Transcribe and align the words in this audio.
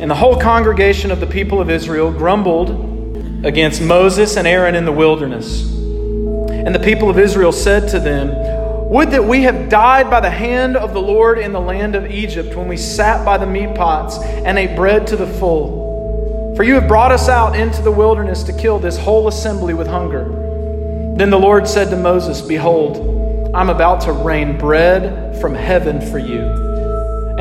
And 0.00 0.10
the 0.10 0.14
whole 0.14 0.40
congregation 0.40 1.10
of 1.10 1.20
the 1.20 1.26
people 1.26 1.60
of 1.60 1.70
Israel 1.70 2.10
grumbled 2.10 2.70
against 3.44 3.82
Moses 3.82 4.36
and 4.36 4.46
Aaron 4.46 4.74
in 4.74 4.84
the 4.84 4.92
wilderness. 4.92 5.64
And 5.64 6.74
the 6.74 6.80
people 6.80 7.10
of 7.10 7.18
Israel 7.18 7.52
said 7.52 7.88
to 7.90 7.98
them, 7.98 8.90
Would 8.90 9.10
that 9.10 9.24
we 9.24 9.42
have 9.42 9.68
died 9.68 10.08
by 10.08 10.20
the 10.20 10.30
hand 10.30 10.76
of 10.76 10.92
the 10.92 11.00
Lord 11.02 11.38
in 11.38 11.52
the 11.52 11.60
land 11.60 11.94
of 11.94 12.10
Egypt 12.10 12.54
when 12.54 12.68
we 12.68 12.76
sat 12.76 13.24
by 13.24 13.36
the 13.38 13.46
meat 13.46 13.74
pots 13.74 14.18
and 14.18 14.58
ate 14.58 14.76
bread 14.76 15.06
to 15.08 15.16
the 15.16 15.26
full. 15.26 16.54
For 16.56 16.62
you 16.62 16.74
have 16.74 16.86
brought 16.86 17.10
us 17.10 17.28
out 17.28 17.56
into 17.56 17.82
the 17.82 17.90
wilderness 17.90 18.42
to 18.44 18.52
kill 18.52 18.78
this 18.78 18.98
whole 18.98 19.26
assembly 19.26 19.74
with 19.74 19.86
hunger. 19.86 20.24
Then 21.16 21.30
the 21.30 21.38
Lord 21.38 21.66
said 21.66 21.90
to 21.90 21.96
Moses, 21.96 22.42
Behold, 22.42 23.50
I'm 23.54 23.70
about 23.70 24.02
to 24.02 24.12
rain 24.12 24.56
bread 24.56 25.40
from 25.40 25.54
heaven 25.54 26.00
for 26.00 26.18
you. 26.18 26.71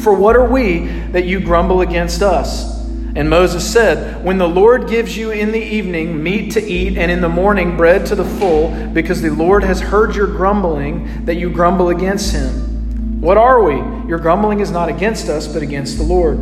For 0.00 0.14
what 0.14 0.36
are 0.36 0.48
we 0.48 0.86
that 1.12 1.24
you 1.24 1.40
grumble 1.40 1.80
against 1.80 2.22
us? 2.22 2.76
And 3.16 3.30
Moses 3.30 3.70
said, 3.70 4.22
When 4.22 4.36
the 4.36 4.46
Lord 4.46 4.88
gives 4.88 5.16
you 5.16 5.30
in 5.30 5.50
the 5.50 5.62
evening 5.62 6.22
meat 6.22 6.52
to 6.52 6.62
eat, 6.62 6.98
and 6.98 7.10
in 7.10 7.22
the 7.22 7.30
morning 7.30 7.74
bread 7.74 8.04
to 8.06 8.14
the 8.14 8.24
full, 8.24 8.70
because 8.92 9.22
the 9.22 9.30
Lord 9.30 9.64
has 9.64 9.80
heard 9.80 10.14
your 10.14 10.26
grumbling, 10.26 11.24
that 11.24 11.36
you 11.36 11.48
grumble 11.48 11.88
against 11.88 12.32
him. 12.32 13.20
What 13.22 13.38
are 13.38 13.62
we? 13.62 13.76
Your 14.06 14.18
grumbling 14.18 14.60
is 14.60 14.70
not 14.70 14.90
against 14.90 15.30
us, 15.30 15.48
but 15.48 15.62
against 15.62 15.96
the 15.96 16.04
Lord. 16.04 16.38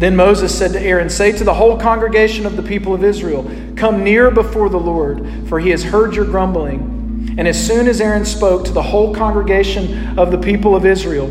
Then 0.00 0.16
Moses 0.16 0.56
said 0.56 0.72
to 0.72 0.80
Aaron, 0.80 1.10
Say 1.10 1.32
to 1.32 1.44
the 1.44 1.54
whole 1.54 1.78
congregation 1.78 2.46
of 2.46 2.56
the 2.56 2.62
people 2.62 2.94
of 2.94 3.04
Israel, 3.04 3.44
Come 3.76 4.02
near 4.02 4.30
before 4.30 4.70
the 4.70 4.80
Lord, 4.80 5.28
for 5.48 5.60
he 5.60 5.70
has 5.70 5.84
heard 5.84 6.14
your 6.14 6.24
grumbling. 6.24 7.34
And 7.36 7.46
as 7.46 7.66
soon 7.66 7.86
as 7.86 8.00
Aaron 8.00 8.24
spoke 8.24 8.64
to 8.64 8.72
the 8.72 8.82
whole 8.82 9.14
congregation 9.14 10.18
of 10.18 10.30
the 10.30 10.38
people 10.38 10.74
of 10.74 10.86
Israel, 10.86 11.28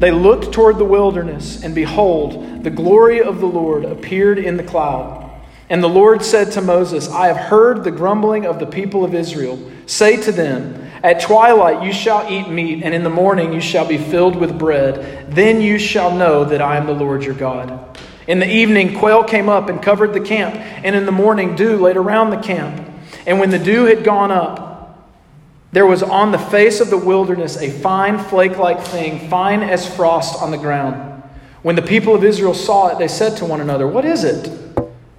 they 0.00 0.10
looked 0.10 0.52
toward 0.52 0.78
the 0.78 0.84
wilderness, 0.84 1.62
and 1.62 1.74
behold, 1.74 2.64
the 2.64 2.70
glory 2.70 3.20
of 3.20 3.38
the 3.38 3.46
Lord 3.46 3.84
appeared 3.84 4.38
in 4.38 4.56
the 4.56 4.62
cloud. 4.62 5.30
And 5.68 5.84
the 5.84 5.88
Lord 5.88 6.24
said 6.24 6.52
to 6.52 6.62
Moses, 6.62 7.06
I 7.10 7.26
have 7.26 7.36
heard 7.36 7.84
the 7.84 7.90
grumbling 7.90 8.46
of 8.46 8.58
the 8.58 8.66
people 8.66 9.04
of 9.04 9.14
Israel. 9.14 9.70
Say 9.84 10.16
to 10.22 10.32
them, 10.32 10.90
At 11.02 11.20
twilight 11.20 11.84
you 11.84 11.92
shall 11.92 12.26
eat 12.32 12.48
meat, 12.48 12.82
and 12.82 12.94
in 12.94 13.04
the 13.04 13.10
morning 13.10 13.52
you 13.52 13.60
shall 13.60 13.86
be 13.86 13.98
filled 13.98 14.36
with 14.36 14.58
bread. 14.58 15.30
Then 15.34 15.60
you 15.60 15.78
shall 15.78 16.16
know 16.16 16.46
that 16.46 16.62
I 16.62 16.78
am 16.78 16.86
the 16.86 16.94
Lord 16.94 17.22
your 17.22 17.34
God. 17.34 17.98
In 18.26 18.38
the 18.38 18.50
evening, 18.50 18.98
quail 18.98 19.22
came 19.22 19.50
up 19.50 19.68
and 19.68 19.82
covered 19.82 20.14
the 20.14 20.20
camp, 20.20 20.54
and 20.82 20.96
in 20.96 21.04
the 21.04 21.12
morning, 21.12 21.56
dew 21.56 21.76
laid 21.76 21.98
around 21.98 22.30
the 22.30 22.38
camp. 22.38 22.88
And 23.26 23.38
when 23.38 23.50
the 23.50 23.58
dew 23.58 23.84
had 23.84 24.02
gone 24.02 24.30
up, 24.30 24.69
there 25.72 25.86
was 25.86 26.02
on 26.02 26.32
the 26.32 26.38
face 26.38 26.80
of 26.80 26.90
the 26.90 26.98
wilderness 26.98 27.56
a 27.56 27.70
fine 27.70 28.18
flake 28.18 28.58
like 28.58 28.80
thing, 28.80 29.28
fine 29.28 29.62
as 29.62 29.92
frost 29.94 30.42
on 30.42 30.50
the 30.50 30.58
ground. 30.58 31.22
When 31.62 31.76
the 31.76 31.82
people 31.82 32.14
of 32.14 32.24
Israel 32.24 32.54
saw 32.54 32.88
it, 32.88 32.98
they 32.98 33.08
said 33.08 33.36
to 33.36 33.44
one 33.44 33.60
another, 33.60 33.86
What 33.86 34.04
is 34.04 34.24
it? 34.24 34.50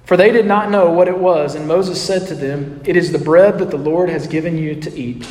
For 0.05 0.17
they 0.17 0.31
did 0.31 0.45
not 0.45 0.69
know 0.69 0.91
what 0.91 1.07
it 1.07 1.17
was. 1.17 1.55
And 1.55 1.67
Moses 1.67 2.02
said 2.02 2.27
to 2.27 2.35
them, 2.35 2.81
It 2.83 2.97
is 2.97 3.11
the 3.11 3.19
bread 3.19 3.59
that 3.59 3.69
the 3.69 3.77
Lord 3.77 4.09
has 4.09 4.27
given 4.27 4.57
you 4.57 4.75
to 4.81 4.94
eat. 4.94 5.25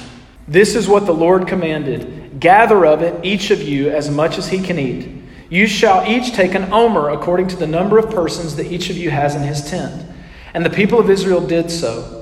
This 0.48 0.74
is 0.74 0.88
what 0.88 1.06
the 1.06 1.12
Lord 1.12 1.46
commanded 1.46 2.41
Gather 2.41 2.87
of 2.87 3.02
it, 3.02 3.22
each 3.22 3.50
of 3.50 3.60
you, 3.60 3.91
as 3.91 4.08
much 4.08 4.38
as 4.38 4.48
he 4.48 4.62
can 4.62 4.78
eat. 4.78 5.20
You 5.50 5.66
shall 5.66 6.06
each 6.06 6.32
take 6.32 6.54
an 6.54 6.72
omer 6.72 7.10
according 7.10 7.48
to 7.48 7.56
the 7.56 7.66
number 7.66 7.98
of 7.98 8.10
persons 8.10 8.56
that 8.56 8.72
each 8.72 8.88
of 8.88 8.97
you 8.97 9.10
has 9.10 9.34
in 9.34 9.42
his 9.42 9.69
tent. 9.69 10.06
And 10.54 10.64
the 10.64 10.70
people 10.70 10.98
of 10.98 11.10
Israel 11.10 11.47
did 11.47 11.70
so. 11.70 12.19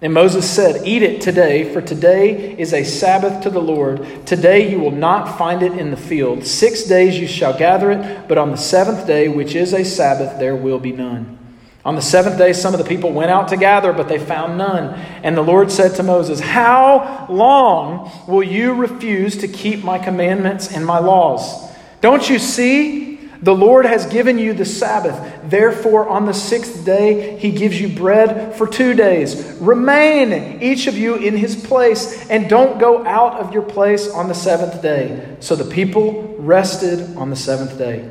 And 0.00 0.14
Moses 0.14 0.48
said, 0.48 0.86
Eat 0.86 1.02
it 1.02 1.20
today, 1.20 1.72
for 1.72 1.80
today 1.80 2.56
is 2.56 2.72
a 2.72 2.84
Sabbath 2.84 3.42
to 3.42 3.50
the 3.50 3.60
Lord. 3.60 4.26
Today 4.26 4.70
you 4.70 4.78
will 4.78 4.92
not 4.92 5.36
find 5.36 5.62
it 5.62 5.72
in 5.72 5.90
the 5.90 5.96
field. 5.96 6.46
Six 6.46 6.84
days 6.84 7.18
you 7.18 7.26
shall 7.26 7.56
gather 7.56 7.90
it, 7.90 8.28
but 8.28 8.38
on 8.38 8.52
the 8.52 8.56
seventh 8.56 9.08
day, 9.08 9.26
which 9.26 9.56
is 9.56 9.74
a 9.74 9.84
Sabbath, 9.84 10.38
there 10.38 10.54
will 10.54 10.78
be 10.78 10.92
none. 10.92 11.36
On 11.84 11.96
the 11.96 12.02
seventh 12.02 12.38
day, 12.38 12.52
some 12.52 12.74
of 12.74 12.78
the 12.78 12.86
people 12.86 13.12
went 13.12 13.30
out 13.30 13.48
to 13.48 13.56
gather, 13.56 13.92
but 13.92 14.08
they 14.08 14.18
found 14.18 14.58
none. 14.58 14.94
And 15.22 15.36
the 15.36 15.42
Lord 15.42 15.72
said 15.72 15.96
to 15.96 16.02
Moses, 16.02 16.38
How 16.38 17.26
long 17.28 18.12
will 18.28 18.42
you 18.42 18.74
refuse 18.74 19.38
to 19.38 19.48
keep 19.48 19.82
my 19.82 19.98
commandments 19.98 20.70
and 20.70 20.84
my 20.84 20.98
laws? 20.98 21.68
Don't 22.00 22.28
you 22.28 22.38
see? 22.38 23.07
The 23.40 23.54
Lord 23.54 23.86
has 23.86 24.06
given 24.06 24.38
you 24.38 24.52
the 24.52 24.64
Sabbath. 24.64 25.48
Therefore, 25.48 26.08
on 26.08 26.26
the 26.26 26.34
sixth 26.34 26.84
day, 26.84 27.38
he 27.38 27.52
gives 27.52 27.80
you 27.80 27.88
bread 27.88 28.56
for 28.56 28.66
two 28.66 28.94
days. 28.94 29.56
Remain, 29.60 30.60
each 30.60 30.86
of 30.88 30.96
you, 30.96 31.14
in 31.16 31.36
his 31.36 31.54
place, 31.54 32.28
and 32.30 32.48
don't 32.48 32.80
go 32.80 33.06
out 33.06 33.34
of 33.34 33.52
your 33.52 33.62
place 33.62 34.10
on 34.10 34.28
the 34.28 34.34
seventh 34.34 34.82
day. 34.82 35.36
So 35.40 35.54
the 35.54 35.70
people 35.70 36.34
rested 36.38 37.16
on 37.16 37.30
the 37.30 37.36
seventh 37.36 37.78
day. 37.78 38.10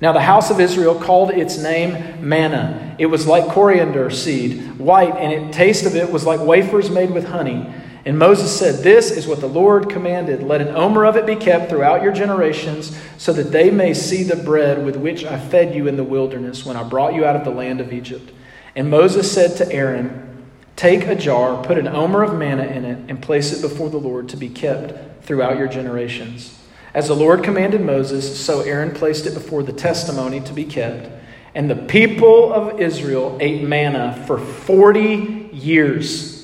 Now, 0.00 0.12
the 0.12 0.20
house 0.20 0.50
of 0.50 0.60
Israel 0.60 0.94
called 0.94 1.30
its 1.30 1.58
name 1.58 2.28
manna. 2.28 2.94
It 3.00 3.06
was 3.06 3.26
like 3.26 3.48
coriander 3.48 4.10
seed, 4.10 4.78
white, 4.78 5.16
and 5.16 5.48
the 5.48 5.52
taste 5.52 5.86
of 5.86 5.96
it 5.96 6.12
was 6.12 6.24
like 6.24 6.40
wafers 6.40 6.88
made 6.88 7.10
with 7.10 7.26
honey. 7.26 7.66
And 8.08 8.18
Moses 8.18 8.58
said, 8.58 8.76
This 8.82 9.10
is 9.10 9.26
what 9.26 9.40
the 9.40 9.46
Lord 9.46 9.90
commanded. 9.90 10.42
Let 10.42 10.62
an 10.62 10.74
omer 10.74 11.04
of 11.04 11.18
it 11.18 11.26
be 11.26 11.36
kept 11.36 11.68
throughout 11.68 12.02
your 12.02 12.10
generations, 12.10 12.98
so 13.18 13.34
that 13.34 13.52
they 13.52 13.70
may 13.70 13.92
see 13.92 14.22
the 14.22 14.34
bread 14.34 14.82
with 14.82 14.96
which 14.96 15.26
I 15.26 15.38
fed 15.38 15.74
you 15.74 15.86
in 15.86 15.98
the 15.98 16.04
wilderness 16.04 16.64
when 16.64 16.78
I 16.78 16.84
brought 16.84 17.12
you 17.12 17.26
out 17.26 17.36
of 17.36 17.44
the 17.44 17.50
land 17.50 17.82
of 17.82 17.92
Egypt. 17.92 18.32
And 18.74 18.88
Moses 18.88 19.30
said 19.30 19.58
to 19.58 19.70
Aaron, 19.70 20.46
Take 20.74 21.06
a 21.06 21.14
jar, 21.14 21.62
put 21.62 21.76
an 21.76 21.86
omer 21.86 22.22
of 22.22 22.34
manna 22.34 22.64
in 22.64 22.86
it, 22.86 23.10
and 23.10 23.20
place 23.20 23.52
it 23.52 23.60
before 23.60 23.90
the 23.90 23.98
Lord 23.98 24.30
to 24.30 24.38
be 24.38 24.48
kept 24.48 25.22
throughout 25.26 25.58
your 25.58 25.68
generations. 25.68 26.58
As 26.94 27.08
the 27.08 27.14
Lord 27.14 27.44
commanded 27.44 27.82
Moses, 27.82 28.42
so 28.42 28.62
Aaron 28.62 28.94
placed 28.94 29.26
it 29.26 29.34
before 29.34 29.62
the 29.62 29.74
testimony 29.74 30.40
to 30.40 30.54
be 30.54 30.64
kept. 30.64 31.10
And 31.54 31.68
the 31.68 31.76
people 31.76 32.54
of 32.54 32.80
Israel 32.80 33.36
ate 33.38 33.62
manna 33.64 34.24
for 34.26 34.38
40 34.38 35.50
years 35.52 36.37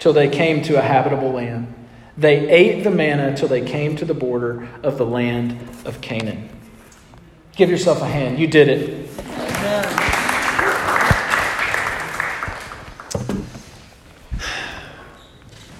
till 0.00 0.12
they 0.12 0.28
came 0.28 0.62
to 0.62 0.76
a 0.78 0.82
habitable 0.82 1.30
land. 1.30 1.72
They 2.16 2.48
ate 2.50 2.82
the 2.82 2.90
manna 2.90 3.36
till 3.36 3.48
they 3.48 3.60
came 3.60 3.96
to 3.96 4.04
the 4.04 4.14
border 4.14 4.68
of 4.82 4.98
the 4.98 5.06
land 5.06 5.56
of 5.84 6.00
Canaan. 6.00 6.48
Give 7.54 7.70
yourself 7.70 8.02
a 8.02 8.06
hand. 8.06 8.38
You 8.38 8.46
did 8.46 8.68
it. 8.68 9.06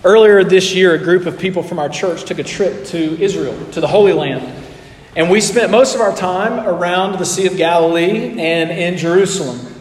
Earlier 0.03 0.45
this 0.45 0.75
year, 0.75 0.95
a 0.95 0.99
group 0.99 1.27
of 1.27 1.39
people 1.39 1.63
from 1.63 1.79
our 1.79 1.89
church 1.89 2.25
took 2.25 2.39
a 2.39 2.45
trip 2.45 2.87
to 2.87 3.23
Israel, 3.23 3.55
to 3.73 3.81
the 3.81 3.87
Holy 3.87 4.13
Land. 4.13 4.65
And 5.17 5.31
we 5.31 5.41
spent 5.41 5.71
most 5.71 5.95
of 5.95 6.01
our 6.01 6.17
time 6.17 6.67
around 6.67 7.19
the 7.19 7.27
Sea 7.27 7.47
of 7.47 7.57
Galilee 7.57 8.39
and 8.39 8.71
in 8.71 8.97
Jerusalem. 8.97 9.75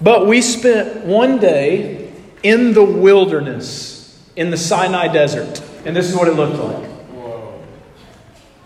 But 0.00 0.26
we 0.26 0.42
spent 0.42 1.06
one 1.06 1.38
day 1.38 2.01
in 2.42 2.72
the 2.72 2.84
wilderness. 2.84 3.98
in 4.34 4.50
the 4.50 4.56
Sinai 4.56 5.08
desert. 5.08 5.62
And 5.84 5.94
this 5.94 6.08
is 6.08 6.16
what 6.16 6.26
it 6.26 6.32
looked 6.32 6.56
like. 6.56 6.90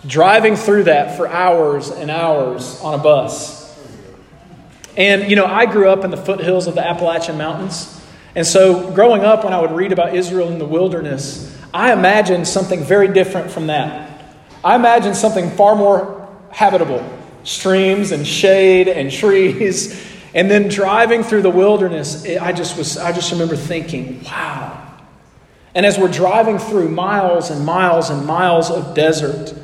Driving 0.07 0.55
through 0.55 0.85
that 0.85 1.17
for 1.17 1.27
hours 1.27 1.91
and 1.91 2.09
hours 2.09 2.81
on 2.83 2.95
a 2.95 3.03
bus. 3.03 3.67
And, 4.97 5.29
you 5.29 5.35
know, 5.35 5.45
I 5.45 5.67
grew 5.67 5.89
up 5.89 6.05
in 6.05 6.11
the 6.13 6.17
foothills 6.17 6.69
of 6.69 6.77
the 6.77 6.87
Appalachian 6.87 7.37
Mountains. 7.37 8.01
And 8.37 8.47
so, 8.47 8.91
growing 8.93 9.25
up, 9.25 9.45
when 9.45 9.53
I 9.53 9.61
would 9.61 9.73
read 9.73 9.93
about 9.93 10.15
Israel 10.15 10.49
in 10.53 10.59
the 10.59 10.67
wilderness, 10.67 11.53
I 11.75 11.93
imagined 11.93 12.47
something 12.47 12.85
very 12.85 13.09
different 13.09 13.51
from 13.51 13.67
that. 13.67 14.23
I 14.65 14.77
imagined 14.77 15.17
something 15.17 15.51
far 15.51 15.75
more 15.75 16.29
habitable 16.51 17.05
streams 17.43 18.13
and 18.13 18.27
shade 18.27 18.89
and 18.89 19.11
trees. 19.21 20.16
And 20.37 20.51
then 20.51 20.69
driving 20.69 21.23
through 21.23 21.41
the 21.41 21.51
wilderness, 21.51 22.27
I 22.27 22.53
just, 22.53 22.77
was, 22.77 22.99
I 22.99 23.11
just 23.11 23.33
remember 23.33 23.57
thinking, 23.57 24.23
wow. 24.23 24.87
And 25.75 25.87
as 25.87 25.99
we're 25.99 26.13
driving 26.13 26.59
through 26.59 26.91
miles 26.91 27.51
and 27.51 27.65
miles 27.65 28.11
and 28.11 28.27
miles 28.27 28.71
of 28.71 28.95
desert, 28.95 29.55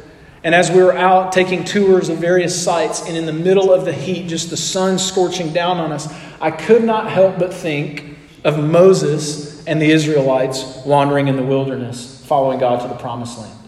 and 0.42 0.54
as 0.54 0.70
we 0.70 0.82
were 0.82 0.96
out 0.96 1.30
taking 1.30 1.64
tours 1.64 2.08
of 2.08 2.16
various 2.16 2.60
sites, 2.60 3.06
and 3.06 3.18
in 3.18 3.26
the 3.26 3.34
middle 3.34 3.70
of 3.70 3.84
the 3.84 3.92
heat, 3.92 4.28
just 4.28 4.48
the 4.48 4.56
sun 4.56 4.98
scorching 4.98 5.52
down 5.52 5.76
on 5.76 5.92
us, 5.92 6.10
I 6.40 6.50
could 6.50 6.84
not 6.84 7.10
help 7.10 7.38
but 7.38 7.52
think 7.52 8.16
of 8.42 8.58
Moses 8.58 9.62
and 9.66 9.80
the 9.80 9.90
Israelites 9.90 10.80
wandering 10.86 11.28
in 11.28 11.36
the 11.36 11.44
wilderness, 11.44 12.24
following 12.24 12.58
God 12.58 12.80
to 12.80 12.88
the 12.88 12.98
promised 12.98 13.38
land. 13.38 13.58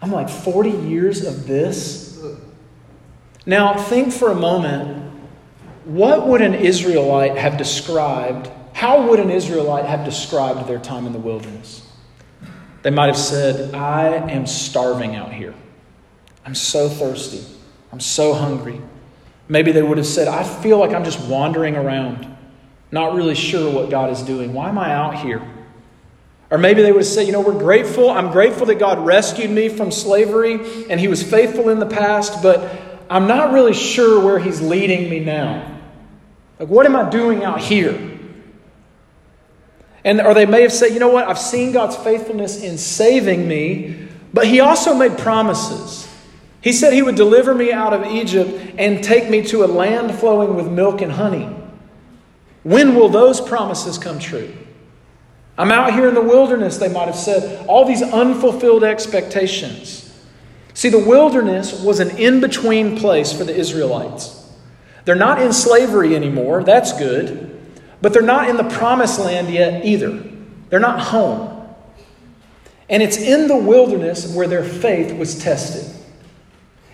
I'm 0.00 0.12
like, 0.12 0.28
40 0.28 0.70
years 0.70 1.24
of 1.24 1.48
this? 1.48 2.16
Now, 3.44 3.74
think 3.76 4.12
for 4.12 4.30
a 4.30 4.36
moment 4.36 4.97
what 5.88 6.26
would 6.26 6.42
an 6.42 6.54
Israelite 6.54 7.38
have 7.38 7.56
described? 7.56 8.50
How 8.74 9.08
would 9.08 9.20
an 9.20 9.30
Israelite 9.30 9.86
have 9.86 10.04
described 10.04 10.68
their 10.68 10.78
time 10.78 11.06
in 11.06 11.14
the 11.14 11.18
wilderness? 11.18 11.82
They 12.82 12.90
might 12.90 13.06
have 13.06 13.16
said, 13.16 13.74
I 13.74 14.08
am 14.30 14.46
starving 14.46 15.16
out 15.16 15.32
here. 15.32 15.54
I'm 16.44 16.54
so 16.54 16.90
thirsty. 16.90 17.42
I'm 17.90 18.00
so 18.00 18.34
hungry. 18.34 18.82
Maybe 19.48 19.72
they 19.72 19.82
would 19.82 19.96
have 19.96 20.06
said, 20.06 20.28
I 20.28 20.44
feel 20.44 20.76
like 20.76 20.92
I'm 20.92 21.04
just 21.04 21.20
wandering 21.20 21.74
around, 21.74 22.36
not 22.92 23.14
really 23.14 23.34
sure 23.34 23.72
what 23.72 23.88
God 23.88 24.10
is 24.10 24.20
doing. 24.20 24.52
Why 24.52 24.68
am 24.68 24.78
I 24.78 24.92
out 24.92 25.18
here? 25.20 25.40
Or 26.50 26.58
maybe 26.58 26.82
they 26.82 26.92
would 26.92 27.06
say, 27.06 27.24
you 27.24 27.32
know, 27.32 27.40
we're 27.40 27.58
grateful. 27.58 28.10
I'm 28.10 28.30
grateful 28.30 28.66
that 28.66 28.78
God 28.78 29.06
rescued 29.06 29.50
me 29.50 29.70
from 29.70 29.90
slavery 29.90 30.86
and 30.90 31.00
He 31.00 31.08
was 31.08 31.22
faithful 31.22 31.70
in 31.70 31.78
the 31.78 31.86
past, 31.86 32.42
but 32.42 32.78
I'm 33.08 33.26
not 33.26 33.54
really 33.54 33.72
sure 33.72 34.22
where 34.22 34.38
He's 34.38 34.60
leading 34.60 35.08
me 35.08 35.20
now. 35.20 35.76
Like, 36.58 36.68
what 36.68 36.86
am 36.86 36.96
I 36.96 37.08
doing 37.08 37.44
out 37.44 37.60
here? 37.60 38.18
And, 40.04 40.20
or 40.20 40.34
they 40.34 40.46
may 40.46 40.62
have 40.62 40.72
said, 40.72 40.92
you 40.92 41.00
know 41.00 41.08
what, 41.08 41.28
I've 41.28 41.38
seen 41.38 41.72
God's 41.72 41.96
faithfulness 41.96 42.62
in 42.62 42.78
saving 42.78 43.46
me, 43.46 44.08
but 44.32 44.46
He 44.46 44.60
also 44.60 44.94
made 44.94 45.18
promises. 45.18 46.08
He 46.60 46.72
said 46.72 46.92
He 46.92 47.02
would 47.02 47.14
deliver 47.14 47.54
me 47.54 47.72
out 47.72 47.92
of 47.92 48.06
Egypt 48.06 48.74
and 48.78 49.02
take 49.02 49.28
me 49.28 49.42
to 49.46 49.64
a 49.64 49.66
land 49.66 50.14
flowing 50.18 50.54
with 50.54 50.68
milk 50.68 51.00
and 51.00 51.12
honey. 51.12 51.48
When 52.62 52.94
will 52.94 53.08
those 53.08 53.40
promises 53.40 53.98
come 53.98 54.18
true? 54.18 54.52
I'm 55.56 55.72
out 55.72 55.92
here 55.92 56.08
in 56.08 56.14
the 56.14 56.22
wilderness, 56.22 56.78
they 56.78 56.88
might 56.88 57.06
have 57.06 57.16
said. 57.16 57.66
All 57.66 57.84
these 57.84 58.02
unfulfilled 58.02 58.84
expectations. 58.84 60.04
See, 60.74 60.88
the 60.88 60.98
wilderness 60.98 61.82
was 61.82 61.98
an 61.98 62.16
in 62.16 62.40
between 62.40 62.96
place 62.96 63.32
for 63.32 63.42
the 63.42 63.54
Israelites. 63.54 64.37
They're 65.08 65.14
not 65.14 65.40
in 65.40 65.54
slavery 65.54 66.14
anymore, 66.14 66.62
that's 66.62 66.92
good, 66.92 67.58
but 68.02 68.12
they're 68.12 68.20
not 68.20 68.50
in 68.50 68.58
the 68.58 68.68
promised 68.68 69.18
land 69.18 69.48
yet 69.48 69.86
either. 69.86 70.22
They're 70.68 70.80
not 70.80 71.00
home. 71.00 71.66
And 72.90 73.02
it's 73.02 73.16
in 73.16 73.48
the 73.48 73.56
wilderness 73.56 74.30
where 74.34 74.46
their 74.46 74.62
faith 74.62 75.16
was 75.16 75.42
tested. 75.42 75.90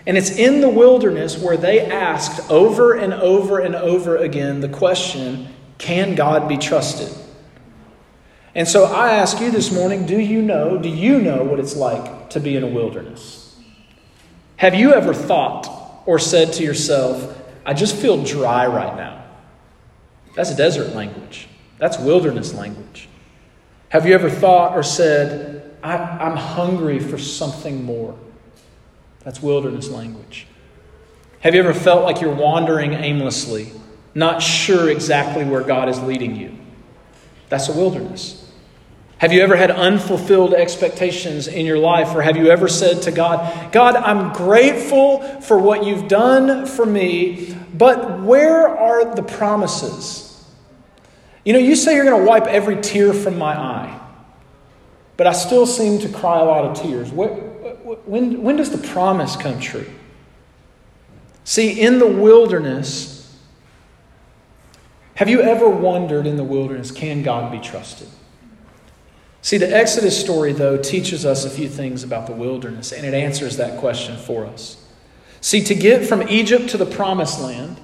And 0.07 0.17
it's 0.17 0.31
in 0.31 0.61
the 0.61 0.69
wilderness 0.69 1.37
where 1.37 1.57
they 1.57 1.81
asked 1.81 2.49
over 2.53 2.93
and 2.93 3.13
over 3.13 3.59
and 3.59 3.75
over 3.75 4.17
again 4.17 4.61
the 4.61 4.69
question 4.69 5.49
can 5.79 6.15
God 6.15 6.49
be 6.49 6.57
trusted? 6.57 7.13
And 8.55 8.69
so 8.69 8.85
I 8.85 9.15
ask 9.15 9.41
you 9.41 9.51
this 9.51 9.73
morning 9.73 10.07
do 10.07 10.21
you 10.21 10.41
know, 10.41 10.79
do 10.79 10.89
you 10.89 11.21
know 11.21 11.43
what 11.43 11.59
it's 11.59 11.75
like 11.75 12.31
to 12.31 12.39
be 12.39 12.55
in 12.55 12.63
a 12.63 12.69
wilderness? 12.69 13.61
Have 14.59 14.77
you 14.77 14.95
ever 14.95 15.13
thought 15.13 16.03
or 16.07 16.21
said 16.21 16.53
to 16.53 16.63
yourself, 16.63 17.41
I 17.65 17.75
just 17.75 17.97
feel 17.97 18.23
dry 18.23 18.67
right 18.67 18.97
now? 18.97 19.25
That's 20.35 20.55
desert 20.55 20.95
language, 20.95 21.49
that's 21.79 21.99
wilderness 21.99 22.55
language. 22.55 23.09
Have 23.89 24.07
you 24.07 24.15
ever 24.15 24.29
thought 24.29 24.77
or 24.77 24.83
said, 24.83 25.77
I, 25.83 26.27
am 26.27 26.37
hungry 26.37 26.99
for 26.99 27.17
something 27.17 27.85
more? 27.85 28.19
That's 29.21 29.41
wilderness 29.41 29.89
language. 29.89 30.47
Have 31.41 31.55
you 31.55 31.61
ever 31.61 31.75
felt 31.75 32.05
like 32.05 32.21
you're 32.21 32.35
wandering 32.35 32.95
aimlessly, 32.95 33.71
not 34.15 34.43
sure 34.43 34.91
exactly 34.91 35.45
where 35.45 35.61
God 35.61 35.89
is 35.89 36.01
leading 36.01 36.35
you? 36.35 36.57
That's 37.51 37.69
a 37.69 37.73
wilderness. 37.73 38.44
Have 39.19 39.33
you 39.33 39.43
ever 39.43 39.57
had 39.57 39.71
unfulfilled 39.71 40.55
expectations 40.55 41.47
in 41.47 41.65
your 41.67 41.79
life? 41.79 42.15
Or 42.15 42.23
have 42.23 42.37
you 42.37 42.49
ever 42.49 42.69
said 42.69 43.03
to 43.03 43.13
God, 43.13 43.73
God, 43.73 43.97
I'm 43.97 44.33
grateful 44.33 45.21
for 45.41 45.59
what 45.59 45.85
you've 45.85 46.09
done 46.09 46.67
for 46.67 46.85
me, 46.85 47.57
but 47.73 48.21
where 48.23 48.69
are 48.69 49.15
the 49.15 49.23
promises? 49.23 50.45
You 51.45 51.53
know, 51.53 51.59
you 51.59 51.77
say 51.77 51.95
you're 51.95 52.05
going 52.05 52.21
to 52.21 52.29
wipe 52.29 52.47
every 52.47 52.81
tear 52.81 53.13
from 53.13 53.39
my 53.39 53.57
eye, 53.57 54.01
but 55.17 55.27
I 55.27 55.33
still 55.33 55.67
seem 55.67 56.01
to 56.01 56.09
cry 56.09 56.41
a 56.41 56.45
lot 56.45 56.65
of 56.65 56.83
tears. 56.83 57.13
When, 57.13 58.43
when 58.43 58.57
does 58.57 58.71
the 58.71 58.89
promise 58.89 59.37
come 59.37 59.61
true? 59.61 59.87
See, 61.45 61.81
in 61.81 61.99
the 61.99 62.07
wilderness, 62.07 63.39
have 65.15 65.29
you 65.29 65.43
ever 65.43 65.69
wondered 65.69 66.27
in 66.27 66.37
the 66.37 66.45
wilderness, 66.45 66.91
can 66.91 67.23
God 67.23 67.53
be 67.53 67.61
trusted? 67.61 68.09
See, 69.45 69.59
the 69.59 69.71
Exodus 69.71 70.19
story, 70.19 70.55
though, 70.55 70.79
teaches 70.79 71.27
us 71.27 71.45
a 71.45 71.51
few 71.51 71.69
things 71.69 72.03
about 72.03 72.27
the 72.27 72.33
wilderness, 72.33 72.93
and 72.93 73.05
it 73.05 73.13
answers 73.13 73.59
that 73.59 73.79
question 73.79 74.17
for 74.17 74.47
us. 74.47 74.83
See, 75.43 75.63
to 75.65 75.75
get 75.75 76.07
from 76.07 76.27
Egypt 76.31 76.71
to 76.71 76.79
the 76.79 76.87
promised 76.87 77.43
land, 77.43 77.79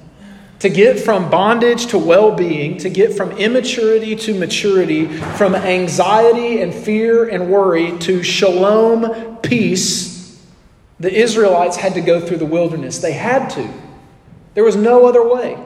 to 0.60 0.70
get 0.70 0.98
from 0.98 1.28
bondage 1.28 1.88
to 1.88 1.98
well 1.98 2.34
being, 2.34 2.78
to 2.78 2.88
get 2.88 3.14
from 3.14 3.32
immaturity 3.32 4.16
to 4.16 4.32
maturity, 4.38 5.04
from 5.36 5.54
anxiety 5.54 6.62
and 6.62 6.72
fear 6.72 7.28
and 7.28 7.50
worry 7.50 7.98
to 7.98 8.22
shalom, 8.22 9.36
peace, 9.42 10.42
the 10.98 11.12
Israelites 11.12 11.76
had 11.76 11.92
to 11.92 12.00
go 12.00 12.22
through 12.26 12.38
the 12.38 12.46
wilderness. 12.46 13.00
They 13.00 13.12
had 13.12 13.50
to. 13.50 13.70
There 14.54 14.64
was 14.64 14.76
no 14.76 15.04
other 15.04 15.28
way. 15.28 15.62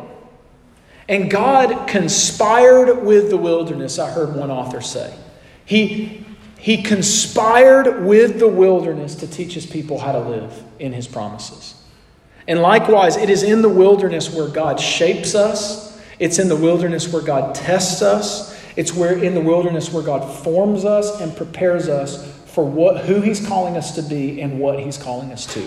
And 1.08 1.30
God 1.30 1.86
conspired 1.86 3.04
with 3.04 3.30
the 3.30 3.36
wilderness, 3.36 4.00
I 4.00 4.10
heard 4.10 4.34
one 4.34 4.50
author 4.50 4.80
say. 4.80 5.16
He, 5.64 6.24
he 6.58 6.82
conspired 6.82 8.04
with 8.04 8.38
the 8.38 8.48
wilderness 8.48 9.14
to 9.16 9.26
teach 9.26 9.54
his 9.54 9.66
people 9.66 9.98
how 9.98 10.12
to 10.12 10.20
live 10.20 10.62
in 10.78 10.92
his 10.92 11.06
promises. 11.06 11.74
And 12.46 12.60
likewise, 12.60 13.16
it 13.16 13.30
is 13.30 13.42
in 13.42 13.62
the 13.62 13.68
wilderness 13.68 14.32
where 14.32 14.48
God 14.48 14.78
shapes 14.78 15.34
us, 15.34 16.00
it's 16.18 16.38
in 16.38 16.48
the 16.48 16.56
wilderness 16.56 17.12
where 17.12 17.22
God 17.22 17.54
tests 17.54 18.02
us, 18.02 18.54
it's 18.76 18.92
where 18.92 19.16
in 19.16 19.34
the 19.34 19.40
wilderness 19.40 19.92
where 19.92 20.02
God 20.02 20.30
forms 20.42 20.84
us 20.84 21.20
and 21.20 21.34
prepares 21.36 21.88
us 21.88 22.30
for 22.46 22.64
what, 22.64 23.04
who 23.04 23.20
he's 23.20 23.44
calling 23.46 23.76
us 23.76 23.94
to 23.96 24.02
be 24.02 24.40
and 24.40 24.60
what 24.60 24.78
he's 24.78 24.98
calling 24.98 25.32
us 25.32 25.46
to. 25.54 25.66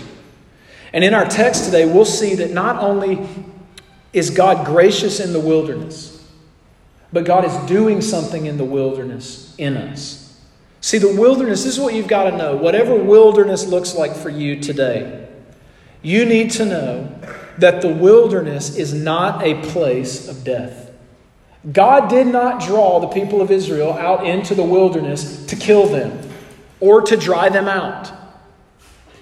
And 0.93 1.03
in 1.03 1.13
our 1.13 1.25
text 1.25 1.65
today, 1.65 1.85
we'll 1.85 2.05
see 2.05 2.35
that 2.35 2.51
not 2.51 2.81
only 2.81 3.27
is 4.13 4.29
God 4.29 4.65
gracious 4.65 5.19
in 5.19 5.33
the 5.33 5.39
wilderness, 5.39 6.16
but 7.11 7.25
God 7.25 7.45
is 7.45 7.55
doing 7.67 8.01
something 8.01 8.45
in 8.45 8.57
the 8.57 8.65
wilderness 8.65 9.55
in 9.57 9.77
us. 9.77 10.39
See, 10.81 10.97
the 10.97 11.15
wilderness, 11.19 11.63
this 11.63 11.73
is 11.73 11.79
what 11.79 11.93
you've 11.93 12.07
got 12.07 12.29
to 12.29 12.37
know. 12.37 12.55
Whatever 12.55 12.95
wilderness 12.95 13.65
looks 13.65 13.95
like 13.95 14.15
for 14.15 14.29
you 14.29 14.59
today, 14.59 15.27
you 16.01 16.25
need 16.25 16.51
to 16.51 16.65
know 16.65 17.19
that 17.57 17.81
the 17.81 17.89
wilderness 17.89 18.77
is 18.77 18.93
not 18.93 19.43
a 19.43 19.61
place 19.63 20.27
of 20.27 20.43
death. 20.43 20.91
God 21.71 22.09
did 22.09 22.27
not 22.27 22.61
draw 22.61 22.99
the 22.99 23.07
people 23.07 23.41
of 23.41 23.51
Israel 23.51 23.93
out 23.93 24.25
into 24.25 24.55
the 24.55 24.63
wilderness 24.63 25.45
to 25.47 25.55
kill 25.55 25.87
them 25.87 26.21
or 26.79 27.01
to 27.01 27.17
dry 27.17 27.49
them 27.49 27.67
out. 27.67 28.11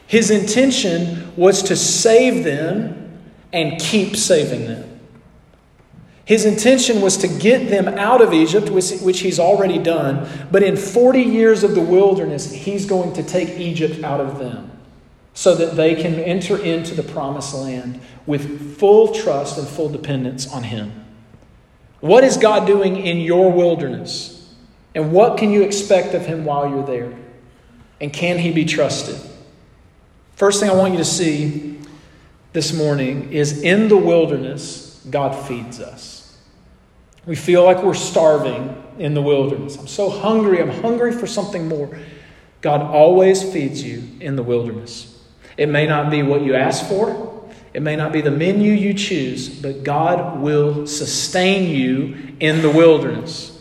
His 0.08 0.30
intention 0.30 1.36
was 1.36 1.64
to 1.64 1.76
save 1.76 2.44
them 2.44 3.20
and 3.52 3.80
keep 3.80 4.16
saving 4.16 4.66
them. 4.66 4.95
His 6.26 6.44
intention 6.44 7.02
was 7.02 7.18
to 7.18 7.28
get 7.28 7.70
them 7.70 7.88
out 7.88 8.20
of 8.20 8.34
Egypt, 8.34 8.70
which, 8.70 9.20
he's 9.20 9.40
already 9.40 9.78
done, 9.78 10.28
but 10.52 10.64
in 10.64 10.76
40 10.76 11.22
years 11.22 11.64
of 11.64 11.76
the 11.76 11.82
wilderness, 11.82 12.52
he's 12.52 12.86
going 12.86 13.14
to 13.14 13.24
take 13.24 13.60
Egypt 13.60 14.04
out 14.04 14.20
of 14.20 14.40
them 14.40 14.72
so 15.36 15.54
that 15.54 15.76
they 15.76 15.94
can 15.94 16.16
enter 16.16 16.58
into 16.58 16.96
the 16.96 17.04
promised 17.04 17.54
land 17.54 18.00
with 18.26 18.80
full 18.80 19.14
trust 19.14 19.60
and 19.60 19.68
full 19.68 19.90
dependence 19.90 20.52
on 20.52 20.64
him. 20.64 21.06
What 22.00 22.24
is 22.24 22.38
God 22.38 22.66
doing 22.66 22.98
in 22.98 23.18
your 23.18 23.52
wilderness? 23.52 24.54
And 24.96 25.12
what 25.12 25.38
can 25.38 25.52
you 25.52 25.62
expect 25.62 26.14
of 26.16 26.26
him 26.26 26.46
while 26.46 26.70
you're 26.70 26.86
there? 26.86 27.14
And 28.02 28.12
can 28.12 28.40
he 28.40 28.52
be 28.52 28.66
trusted? 28.66 29.20
First 30.36 30.60
thing 30.60 30.70
I 30.70 30.74
want 30.74 30.94
you 30.94 31.00
to 31.00 31.06
see 31.06 31.80
this 32.54 32.74
morning 32.74 33.32
is 33.32 33.62
in 33.62 33.90
the 33.90 33.98
wilderness, 33.98 34.85
God 35.10 35.48
feeds 35.48 35.80
us. 35.80 36.38
We 37.26 37.36
feel 37.36 37.64
like 37.64 37.82
we're 37.82 37.94
starving 37.94 38.84
in 39.00 39.14
the 39.14 39.22
wilderness. 39.22 39.78
I'm 39.78 39.88
so 39.88 40.10
hungry. 40.10 40.62
I'm 40.62 40.70
hungry 40.70 41.12
for 41.12 41.28
something 41.28 41.68
more. 41.68 41.98
God 42.62 42.82
always 42.82 43.44
feeds 43.44 43.84
you 43.84 44.04
in 44.20 44.36
the 44.36 44.44
wilderness. 44.44 45.24
It 45.58 45.70
may 45.70 45.88
not 45.88 46.12
be 46.12 46.24
what 46.24 46.42
you 46.42 46.56
ask 46.56 46.88
for, 46.88 47.50
it 47.74 47.82
may 47.82 47.96
not 47.96 48.14
be 48.14 48.22
the 48.22 48.32
menu 48.32 48.72
you 48.72 48.94
choose, 48.94 49.50
but 49.50 49.84
God 49.84 50.40
will 50.40 50.88
sustain 50.88 51.70
you 51.76 52.36
in 52.40 52.62
the 52.62 52.70
wilderness. 52.70 53.52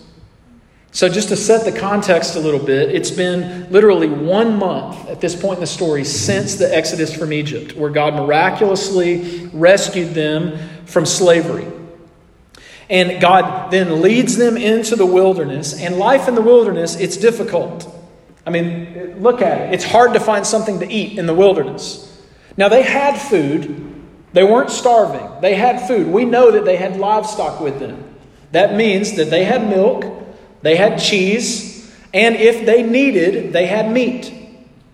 So, 0.92 1.08
just 1.08 1.30
to 1.30 1.36
set 1.36 1.64
the 1.64 1.76
context 1.76 2.36
a 2.36 2.38
little 2.38 2.64
bit, 2.64 2.94
it's 2.94 3.10
been 3.10 3.68
literally 3.72 4.08
one 4.08 4.56
month 4.56 5.08
at 5.08 5.20
this 5.20 5.34
point 5.34 5.54
in 5.54 5.60
the 5.62 5.66
story 5.66 6.04
since 6.04 6.54
the 6.54 6.72
Exodus 6.72 7.12
from 7.12 7.32
Egypt, 7.32 7.74
where 7.74 7.90
God 7.90 8.14
miraculously 8.14 9.46
rescued 9.52 10.14
them 10.14 10.56
from 10.86 11.06
slavery. 11.06 11.66
And 12.90 13.20
God 13.20 13.70
then 13.70 14.02
leads 14.02 14.36
them 14.36 14.56
into 14.56 14.96
the 14.96 15.06
wilderness, 15.06 15.80
and 15.80 15.96
life 15.96 16.28
in 16.28 16.34
the 16.34 16.42
wilderness, 16.42 16.96
it's 16.96 17.16
difficult. 17.16 17.90
I 18.46 18.50
mean, 18.50 19.22
look 19.22 19.40
at 19.40 19.60
it. 19.60 19.74
It's 19.74 19.84
hard 19.84 20.12
to 20.14 20.20
find 20.20 20.46
something 20.46 20.80
to 20.80 20.90
eat 20.90 21.18
in 21.18 21.26
the 21.26 21.34
wilderness. 21.34 22.10
Now, 22.56 22.68
they 22.68 22.82
had 22.82 23.16
food, 23.16 23.92
they 24.32 24.44
weren't 24.44 24.70
starving. 24.70 25.40
They 25.40 25.54
had 25.54 25.86
food. 25.88 26.08
We 26.08 26.24
know 26.24 26.50
that 26.50 26.64
they 26.64 26.76
had 26.76 26.98
livestock 26.98 27.60
with 27.60 27.78
them. 27.78 28.14
That 28.52 28.74
means 28.74 29.16
that 29.16 29.30
they 29.30 29.44
had 29.44 29.68
milk 29.68 30.04
they 30.64 30.76
had 30.76 30.98
cheese, 30.98 31.94
and 32.14 32.36
if 32.36 32.64
they 32.64 32.82
needed, 32.82 33.52
they 33.52 33.66
had 33.66 33.92
meat. 33.92 34.32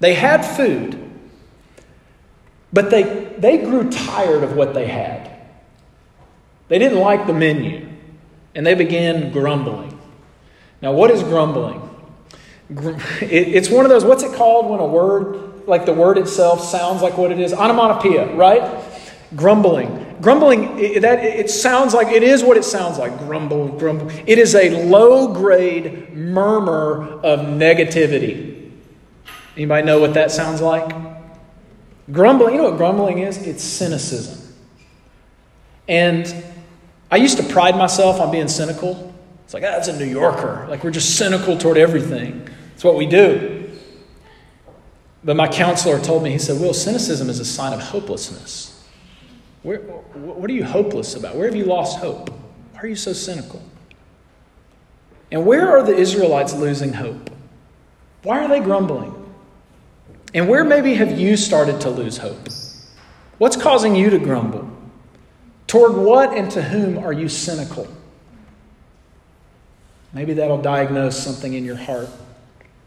They 0.01 0.15
had 0.15 0.45
food. 0.45 0.99
But 2.73 2.91
they, 2.91 3.05
they 3.39 3.59
grew 3.59 3.89
tired 3.89 4.43
of 4.43 4.57
what 4.57 4.75
they 4.75 4.89
had. 4.89 5.31
They 6.71 6.79
didn't 6.79 7.01
like 7.01 7.27
the 7.27 7.33
menu, 7.33 7.89
and 8.55 8.65
they 8.65 8.75
began 8.75 9.33
grumbling. 9.33 9.99
Now, 10.81 10.93
what 10.93 11.11
is 11.11 11.23
grumbling? 11.25 11.89
It's 13.21 13.69
one 13.69 13.85
of 13.85 13.91
those, 13.91 14.05
what's 14.05 14.23
it 14.23 14.35
called 14.35 14.71
when 14.71 14.79
a 14.79 14.87
word, 14.87 15.67
like 15.67 15.85
the 15.85 15.93
word 15.93 16.17
itself, 16.17 16.63
sounds 16.63 17.03
like 17.03 17.19
what 17.19 17.33
it 17.33 17.41
is? 17.41 17.53
Onomatopoeia, 17.53 18.37
right? 18.37 18.85
Grumbling. 19.35 20.17
Grumbling, 20.21 20.79
it, 20.79 21.03
that, 21.03 21.25
it 21.25 21.51
sounds 21.51 21.93
like, 21.93 22.15
it 22.15 22.23
is 22.23 22.45
what 22.45 22.57
it 22.57 22.65
sounds 22.65 22.99
like 22.99 23.19
grumble, 23.19 23.67
grumble. 23.77 24.09
It 24.25 24.39
is 24.39 24.55
a 24.55 24.85
low 24.87 25.35
grade 25.35 26.15
murmur 26.15 27.19
of 27.25 27.41
negativity. 27.41 28.71
Anybody 29.57 29.85
know 29.85 29.99
what 29.99 30.15
that 30.15 30.31
sounds 30.31 30.61
like? 30.61 30.95
Grumbling, 32.13 32.55
you 32.55 32.63
know 32.63 32.71
what 32.71 32.77
grumbling 32.77 33.19
is? 33.19 33.39
It's 33.39 33.65
cynicism. 33.65 34.55
And 35.89 36.45
I 37.11 37.17
used 37.17 37.37
to 37.39 37.43
pride 37.43 37.77
myself 37.77 38.21
on 38.21 38.31
being 38.31 38.49
cynical. 38.49 39.13
It's 39.45 39.55
like, 39.55 39.65
ah, 39.65 39.71
that's 39.73 39.89
a 39.89 39.99
New 39.99 40.05
Yorker. 40.05 40.67
Like, 40.69 40.85
we're 40.85 40.91
just 40.91 41.17
cynical 41.17 41.59
toward 41.59 41.77
everything. 41.77 42.49
It's 42.75 42.85
what 42.85 42.97
we 42.97 43.07
do. 43.07 43.71
But 45.25 45.37
my 45.37 45.49
counselor 45.49 46.01
told 46.01 46.23
me, 46.23 46.31
he 46.31 46.39
said, 46.39 46.61
Will, 46.61 46.73
cynicism 46.73 47.29
is 47.29 47.41
a 47.41 47.45
sign 47.45 47.73
of 47.73 47.81
hopelessness. 47.81 48.89
Where, 49.63 49.81
what 49.81 50.49
are 50.49 50.55
you 50.55 50.65
hopeless 50.65 51.15
about? 51.15 51.37
Where 51.37 51.47
have 51.47 51.55
you 51.55 51.65
lost 51.65 51.99
hope? 51.99 52.31
Why 52.73 52.81
are 52.81 52.87
you 52.87 52.97
so 52.97 53.13
cynical? 53.13 53.61
And 55.31 55.45
where 55.45 55.69
are 55.69 55.83
the 55.83 55.95
Israelites 55.95 56.55
losing 56.55 56.95
hope? 56.95 57.31
Why 58.23 58.45
are 58.45 58.49
they 58.49 58.61
grumbling? 58.61 59.15
And 60.33 60.49
where 60.49 60.65
maybe 60.65 60.95
have 60.95 61.19
you 61.19 61.37
started 61.37 61.81
to 61.83 61.91
lose 61.91 62.19
hope? 62.19 62.49
What's 63.39 63.57
causing 63.57 63.97
you 63.97 64.11
to 64.11 64.19
grumble? 64.19 64.70
Toward 65.71 65.93
what 65.93 66.37
and 66.37 66.51
to 66.51 66.63
whom 66.63 66.99
are 66.99 67.13
you 67.13 67.29
cynical? 67.29 67.87
Maybe 70.13 70.33
that'll 70.33 70.61
diagnose 70.61 71.17
something 71.17 71.55
in 71.55 71.65
your 71.65 71.77
heart 71.77 72.09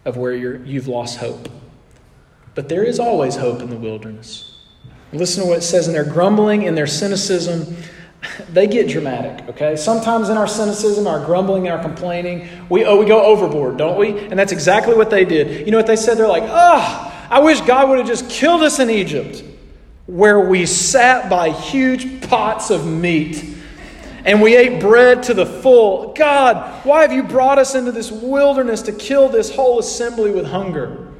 of 0.04 0.18
where 0.18 0.36
you 0.36 0.62
you've 0.66 0.90
lost 0.90 1.18
hope. 1.18 1.48
But 2.56 2.68
there 2.68 2.84
is 2.84 3.00
always 3.00 3.38
hope 3.38 3.62
in 3.62 3.70
the 3.70 3.78
wilderness. 3.78 4.66
Listen 5.14 5.44
to 5.44 5.50
what 5.50 5.60
it 5.60 5.62
says 5.62 5.88
in 5.88 5.94
their 5.94 6.04
grumbling, 6.04 6.64
in 6.64 6.76
their 6.76 6.88
cynicism. 6.88 7.78
They 8.50 8.68
get 8.68 8.90
dramatic, 8.90 9.50
okay? 9.50 9.76
Sometimes 9.76 10.30
in 10.30 10.38
our 10.38 10.48
cynicism, 10.48 11.08
our 11.08 11.26
grumbling, 11.26 11.68
our 11.68 11.82
complaining, 11.82 12.48
we, 12.70 12.86
oh, 12.86 12.98
we 12.98 13.06
go 13.06 13.22
overboard, 13.22 13.76
don't 13.78 13.98
we? 13.98 14.18
And 14.18 14.40
that's 14.40 14.54
exactly 14.54 14.94
what 14.94 15.10
they 15.10 15.26
did. 15.26 15.66
You 15.66 15.72
know 15.72 15.78
what 15.78 15.88
they 15.88 15.98
said? 15.98 16.18
They're 16.18 16.28
like, 16.30 16.46
oh, 16.46 17.28
I 17.30 17.40
wish 17.40 17.60
God 17.62 17.90
would 17.90 17.98
have 17.98 18.08
just 18.08 18.30
killed 18.30 18.62
us 18.62 18.80
in 18.80 18.90
Egypt, 18.90 19.44
where 20.06 20.40
we 20.40 20.66
sat 20.66 21.30
by 21.30 21.50
huge 21.50 22.28
pots 22.28 22.70
of 22.70 22.86
meat 22.86 23.44
and 24.26 24.42
we 24.42 24.56
ate 24.56 24.80
bread 24.80 25.24
to 25.24 25.34
the 25.34 25.46
full. 25.46 26.14
God, 26.14 26.86
why 26.86 27.02
have 27.02 27.12
you 27.12 27.24
brought 27.24 27.60
us 27.60 27.76
into 27.76 27.92
this 27.92 28.12
wilderness 28.12 28.84
to 28.84 28.92
kill 28.92 29.30
this 29.30 29.54
whole 29.54 29.80
assembly 29.80 30.32
with 30.32 30.46
hunger? 30.46 31.12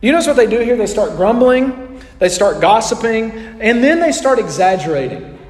You 0.00 0.12
notice 0.12 0.26
what 0.26 0.36
they 0.36 0.46
do 0.46 0.58
here? 0.58 0.76
They 0.76 0.86
start 0.86 1.16
grumbling 1.16 1.92
they 2.22 2.28
start 2.28 2.60
gossiping, 2.60 3.32
and 3.32 3.82
then 3.82 3.98
they 3.98 4.12
start 4.12 4.38
exaggerating. 4.38 5.40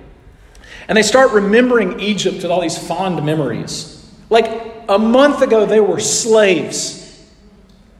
And 0.88 0.96
they 0.96 1.02
start 1.02 1.32
remembering 1.32 2.00
Egypt 2.00 2.36
with 2.36 2.46
all 2.46 2.62
these 2.62 2.78
fond 2.78 3.22
memories. 3.26 4.10
Like 4.30 4.48
a 4.88 4.98
month 4.98 5.42
ago, 5.42 5.66
they 5.66 5.80
were 5.80 6.00
slaves. 6.00 7.30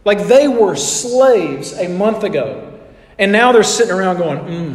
Like 0.07 0.27
they 0.27 0.49
were 0.49 0.75
slaves 0.75 1.75
a 1.75 1.87
month 1.87 2.25
ago. 2.25 2.72
And 3.23 3.31
now 3.31 3.53
they're 3.53 3.63
sitting 3.63 3.95
around 3.95 4.17
going, 4.17 4.39
mm, 4.41 4.71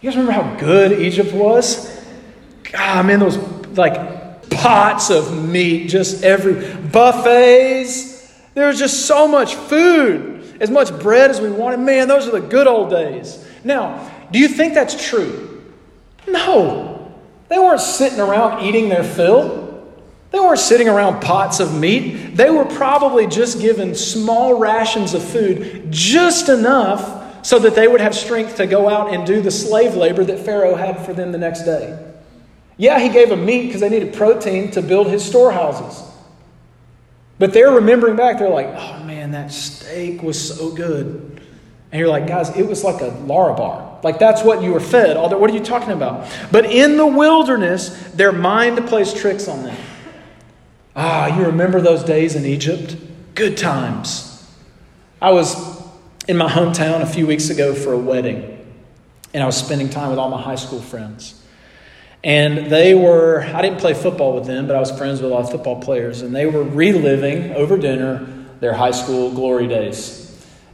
you 0.00 0.10
guys 0.10 0.16
remember 0.16 0.32
how 0.32 0.56
good 0.56 1.00
Egypt 1.00 1.32
was? 1.32 1.96
God, 2.64 3.06
man, 3.06 3.20
those 3.20 3.36
like 3.78 4.50
pots 4.50 5.10
of 5.10 5.46
meat, 5.48 5.86
just 5.88 6.24
every 6.24 6.74
buffets. 6.88 8.28
There 8.54 8.66
was 8.66 8.80
just 8.80 9.06
so 9.06 9.28
much 9.28 9.54
food 9.54 10.56
as 10.60 10.70
much 10.70 10.90
bread 10.98 11.30
as 11.30 11.40
we 11.40 11.52
wanted. 11.52 11.78
Man, 11.78 12.08
those 12.08 12.26
are 12.26 12.32
the 12.32 12.40
good 12.40 12.66
old 12.66 12.90
days. 12.90 13.46
Now, 13.62 14.10
do 14.32 14.40
you 14.40 14.48
think 14.48 14.74
that's 14.74 15.08
true? 15.08 15.72
No. 16.26 17.12
They 17.48 17.60
weren't 17.60 17.80
sitting 17.80 18.18
around 18.18 18.64
eating 18.64 18.88
their 18.88 19.04
fill. 19.04 19.86
They 20.32 20.40
weren't 20.40 20.58
sitting 20.58 20.88
around 20.88 21.22
pots 21.22 21.60
of 21.60 21.78
meat. 21.78 22.34
They 22.34 22.50
were 22.50 22.64
probably 22.64 23.28
just 23.28 23.60
given 23.60 23.94
small 23.94 24.58
rations 24.58 25.14
of 25.14 25.22
food, 25.22 25.92
just 25.92 26.48
enough 26.48 27.21
so 27.42 27.58
that 27.58 27.74
they 27.74 27.88
would 27.88 28.00
have 28.00 28.14
strength 28.14 28.56
to 28.56 28.66
go 28.66 28.88
out 28.88 29.12
and 29.12 29.26
do 29.26 29.40
the 29.40 29.50
slave 29.50 29.94
labor 29.94 30.24
that 30.24 30.38
Pharaoh 30.38 30.74
had 30.74 31.04
for 31.04 31.12
them 31.12 31.32
the 31.32 31.38
next 31.38 31.62
day. 31.62 31.98
Yeah, 32.76 32.98
he 32.98 33.08
gave 33.08 33.28
them 33.28 33.44
meat 33.44 33.66
because 33.66 33.80
they 33.80 33.90
needed 33.90 34.14
protein 34.14 34.70
to 34.72 34.82
build 34.82 35.08
his 35.08 35.24
storehouses. 35.24 36.08
But 37.38 37.52
they're 37.52 37.72
remembering 37.72 38.16
back, 38.16 38.38
they're 38.38 38.48
like, 38.48 38.68
oh 38.68 39.02
man, 39.04 39.32
that 39.32 39.52
steak 39.52 40.22
was 40.22 40.56
so 40.56 40.70
good. 40.72 41.40
And 41.90 41.98
you're 41.98 42.08
like, 42.08 42.26
guys, 42.26 42.56
it 42.56 42.66
was 42.66 42.84
like 42.84 43.02
a 43.02 43.10
Larabar. 43.10 44.02
Like 44.02 44.18
that's 44.18 44.42
what 44.42 44.62
you 44.62 44.72
were 44.72 44.80
fed. 44.80 45.16
What 45.16 45.50
are 45.50 45.54
you 45.54 45.62
talking 45.62 45.90
about? 45.90 46.28
But 46.50 46.66
in 46.66 46.96
the 46.96 47.06
wilderness, 47.06 47.90
their 48.12 48.32
mind 48.32 48.86
plays 48.86 49.12
tricks 49.12 49.48
on 49.48 49.64
them. 49.64 49.76
Ah, 50.96 51.38
you 51.38 51.46
remember 51.46 51.80
those 51.80 52.02
days 52.04 52.34
in 52.36 52.46
Egypt? 52.46 52.96
Good 53.34 53.56
times. 53.56 54.28
I 55.20 55.32
was 55.32 55.71
in 56.28 56.36
my 56.36 56.48
hometown 56.48 57.00
a 57.00 57.06
few 57.06 57.26
weeks 57.26 57.50
ago 57.50 57.74
for 57.74 57.92
a 57.92 57.98
wedding, 57.98 58.58
and 59.34 59.42
I 59.42 59.46
was 59.46 59.56
spending 59.56 59.90
time 59.90 60.10
with 60.10 60.18
all 60.18 60.30
my 60.30 60.40
high 60.40 60.56
school 60.56 60.80
friends. 60.80 61.40
And 62.24 62.70
they 62.70 62.94
were, 62.94 63.42
I 63.42 63.62
didn't 63.62 63.78
play 63.80 63.94
football 63.94 64.34
with 64.34 64.46
them, 64.46 64.68
but 64.68 64.76
I 64.76 64.78
was 64.80 64.96
friends 64.96 65.20
with 65.20 65.32
a 65.32 65.34
lot 65.34 65.44
of 65.44 65.50
football 65.50 65.80
players, 65.80 66.22
and 66.22 66.34
they 66.34 66.46
were 66.46 66.62
reliving 66.62 67.52
over 67.52 67.76
dinner 67.76 68.26
their 68.60 68.74
high 68.74 68.92
school 68.92 69.32
glory 69.32 69.66
days. 69.66 70.20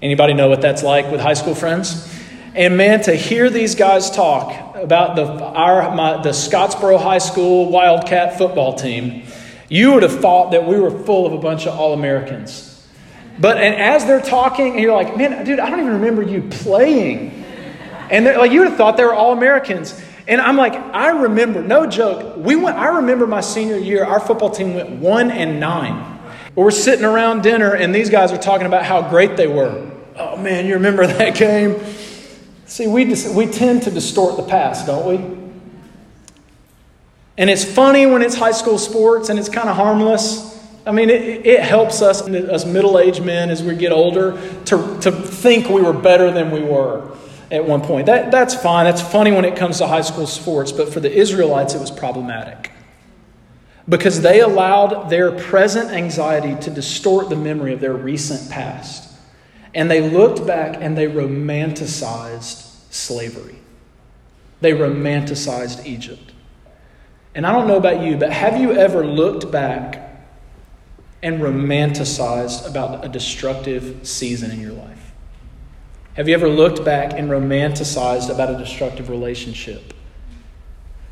Anybody 0.02 0.34
know 0.34 0.48
what 0.48 0.60
that's 0.60 0.82
like 0.82 1.10
with 1.10 1.20
high 1.20 1.34
school 1.34 1.54
friends? 1.54 2.14
And 2.54 2.76
man, 2.76 3.00
to 3.02 3.14
hear 3.14 3.48
these 3.48 3.74
guys 3.74 4.10
talk 4.10 4.76
about 4.76 5.16
the, 5.16 5.24
our, 5.24 5.94
my, 5.94 6.22
the 6.22 6.30
Scottsboro 6.30 7.00
High 7.00 7.18
School 7.18 7.70
Wildcat 7.70 8.36
football 8.36 8.74
team, 8.74 9.24
you 9.70 9.92
would 9.92 10.02
have 10.02 10.20
thought 10.20 10.50
that 10.50 10.66
we 10.66 10.78
were 10.78 10.90
full 10.90 11.26
of 11.26 11.32
a 11.32 11.38
bunch 11.38 11.66
of 11.66 11.78
All 11.78 11.94
Americans. 11.94 12.67
But 13.40 13.58
and 13.58 13.74
as 13.74 14.04
they're 14.04 14.20
talking, 14.20 14.72
and 14.72 14.80
you're 14.80 14.94
like, 14.94 15.16
man, 15.16 15.44
dude, 15.44 15.60
I 15.60 15.70
don't 15.70 15.80
even 15.80 15.92
remember 15.94 16.22
you 16.22 16.42
playing. 16.42 17.44
And 18.10 18.24
like 18.24 18.50
you 18.50 18.60
would 18.60 18.68
have 18.68 18.76
thought 18.76 18.96
they 18.96 19.04
were 19.04 19.14
All 19.14 19.32
Americans. 19.32 20.00
And 20.26 20.42
I'm 20.42 20.56
like, 20.56 20.74
I 20.74 21.22
remember, 21.22 21.62
no 21.62 21.86
joke, 21.86 22.36
we 22.36 22.54
went, 22.54 22.76
I 22.76 22.96
remember 22.96 23.26
my 23.26 23.40
senior 23.40 23.78
year, 23.78 24.04
our 24.04 24.20
football 24.20 24.50
team 24.50 24.74
went 24.74 24.90
one 24.90 25.30
and 25.30 25.58
nine. 25.58 26.20
We're 26.54 26.70
sitting 26.70 27.04
around 27.04 27.42
dinner 27.42 27.74
and 27.74 27.94
these 27.94 28.10
guys 28.10 28.30
are 28.30 28.38
talking 28.38 28.66
about 28.66 28.84
how 28.84 29.08
great 29.08 29.36
they 29.36 29.46
were. 29.46 29.90
Oh 30.16 30.36
man, 30.36 30.66
you 30.66 30.74
remember 30.74 31.06
that 31.06 31.34
game? 31.34 31.82
See, 32.66 32.86
we, 32.86 33.06
just, 33.06 33.34
we 33.34 33.46
tend 33.46 33.84
to 33.84 33.90
distort 33.90 34.36
the 34.36 34.42
past, 34.42 34.86
don't 34.86 35.06
we? 35.06 35.38
And 37.38 37.48
it's 37.48 37.64
funny 37.64 38.04
when 38.04 38.20
it's 38.20 38.34
high 38.34 38.52
school 38.52 38.76
sports 38.76 39.30
and 39.30 39.38
it's 39.38 39.48
kind 39.48 39.70
of 39.70 39.76
harmless. 39.76 40.47
I 40.88 40.90
mean, 40.90 41.10
it, 41.10 41.44
it 41.44 41.60
helps 41.60 42.00
us, 42.00 42.26
as 42.26 42.64
middle 42.64 42.98
aged 42.98 43.22
men, 43.22 43.50
as 43.50 43.62
we 43.62 43.76
get 43.76 43.92
older, 43.92 44.32
to, 44.64 44.98
to 45.02 45.12
think 45.12 45.68
we 45.68 45.82
were 45.82 45.92
better 45.92 46.30
than 46.30 46.50
we 46.50 46.62
were 46.62 47.14
at 47.50 47.62
one 47.62 47.82
point. 47.82 48.06
That, 48.06 48.30
that's 48.30 48.54
fine. 48.54 48.86
That's 48.86 49.02
funny 49.02 49.30
when 49.30 49.44
it 49.44 49.54
comes 49.54 49.78
to 49.78 49.86
high 49.86 50.00
school 50.00 50.26
sports, 50.26 50.72
but 50.72 50.90
for 50.90 51.00
the 51.00 51.12
Israelites, 51.12 51.74
it 51.74 51.80
was 51.80 51.90
problematic 51.90 52.72
because 53.86 54.22
they 54.22 54.40
allowed 54.40 55.10
their 55.10 55.30
present 55.30 55.90
anxiety 55.90 56.58
to 56.62 56.70
distort 56.70 57.28
the 57.28 57.36
memory 57.36 57.74
of 57.74 57.80
their 57.80 57.94
recent 57.94 58.50
past. 58.50 59.14
And 59.74 59.90
they 59.90 60.08
looked 60.08 60.46
back 60.46 60.78
and 60.80 60.96
they 60.96 61.06
romanticized 61.06 62.64
slavery. 62.90 63.56
They 64.62 64.72
romanticized 64.72 65.84
Egypt. 65.84 66.32
And 67.34 67.46
I 67.46 67.52
don't 67.52 67.68
know 67.68 67.76
about 67.76 68.02
you, 68.02 68.16
but 68.16 68.32
have 68.32 68.58
you 68.58 68.72
ever 68.72 69.06
looked 69.06 69.50
back 69.50 70.07
and 71.22 71.40
romanticized 71.40 72.68
about 72.68 73.04
a 73.04 73.08
destructive 73.08 74.06
season 74.06 74.50
in 74.50 74.60
your 74.60 74.72
life? 74.72 75.12
Have 76.14 76.28
you 76.28 76.34
ever 76.34 76.48
looked 76.48 76.84
back 76.84 77.12
and 77.14 77.30
romanticized 77.30 78.28
about 78.28 78.50
a 78.50 78.58
destructive 78.58 79.08
relationship? 79.08 79.94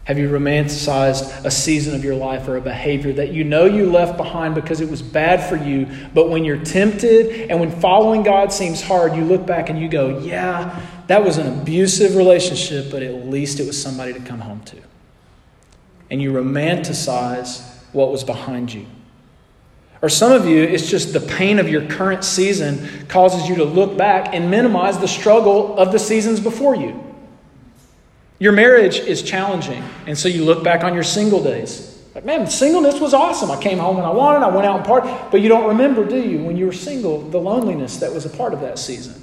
Have 0.07 0.19
you 0.19 0.29
romanticized 0.29 1.45
a 1.45 1.51
season 1.51 1.97
of 1.97 2.05
your 2.05 2.15
life 2.15 2.47
or 2.47 2.57
a 2.57 2.61
behavior 2.61 3.13
that 3.15 3.33
you 3.33 3.43
know 3.43 3.65
you 3.65 3.91
left 3.91 4.17
behind 4.17 4.55
because 4.55 4.81
it 4.81 4.89
was 4.89 5.03
bad 5.03 5.49
for 5.49 5.57
you, 5.57 5.89
but 6.15 6.31
when 6.31 6.45
you're 6.45 6.65
tempted 6.65 7.51
and 7.51 7.59
when 7.59 7.73
following 7.81 8.23
God 8.23 8.53
seems 8.53 8.81
hard, 8.81 9.17
you 9.17 9.25
look 9.25 9.45
back 9.45 9.69
and 9.69 9.81
you 9.81 9.89
go, 9.89 10.21
yeah, 10.21 10.81
that 11.09 11.25
was 11.25 11.39
an 11.39 11.61
abusive 11.61 12.15
relationship, 12.15 12.89
but 12.89 13.03
at 13.03 13.27
least 13.27 13.59
it 13.59 13.67
was 13.67 13.81
somebody 13.81 14.13
to 14.13 14.21
come 14.21 14.41
home 14.41 14.61
to. 14.67 14.77
And 16.09 16.23
you 16.23 16.33
romanticize 16.33 17.69
what 17.93 18.13
was 18.13 18.23
behind 18.23 18.73
you. 18.73 18.87
Or 20.07 20.09
some 20.09 20.31
of 20.31 20.47
you, 20.47 20.63
it's 20.63 20.89
just 20.89 21.13
the 21.13 21.19
pain 21.19 21.59
of 21.59 21.69
your 21.69 21.85
current 21.85 22.23
season 22.23 23.09
causes 23.09 23.49
you 23.49 23.57
to 23.57 23.65
look 23.65 23.99
back 23.99 24.33
and 24.33 24.49
minimize 24.49 25.01
the 25.01 25.09
struggle 25.09 25.77
of 25.77 25.91
the 25.91 25.99
seasons 25.99 26.39
before 26.39 26.77
you. 26.77 27.03
Your 28.39 28.53
marriage 28.53 29.01
is 29.01 29.21
challenging, 29.21 29.83
and 30.07 30.17
so 30.17 30.29
you 30.29 30.45
look 30.45 30.63
back 30.63 30.85
on 30.85 30.95
your 30.95 31.03
single 31.03 31.43
days. 31.43 32.01
Like, 32.15 32.25
man, 32.25 32.47
singleness 32.47 33.01
was 33.01 33.15
awesome. 33.15 33.51
I 33.51 33.61
came 33.61 33.79
home 33.79 33.97
when 33.97 34.05
I 34.05 34.13
wanted, 34.13 34.47
I 34.47 34.55
went 34.55 34.65
out 34.65 34.77
and 34.77 34.87
party. 34.87 35.11
But 35.33 35.41
you 35.41 35.49
don't 35.49 35.67
remember, 35.67 36.05
do 36.05 36.23
you, 36.23 36.39
when 36.45 36.57
you 36.57 36.67
were 36.67 36.73
single, 36.73 37.23
the 37.23 37.39
loneliness 37.39 37.97
that 37.97 38.15
was 38.15 38.25
a 38.25 38.31
part 38.31 38.55
of 38.55 38.61
that 38.61 38.79
season? 38.79 39.21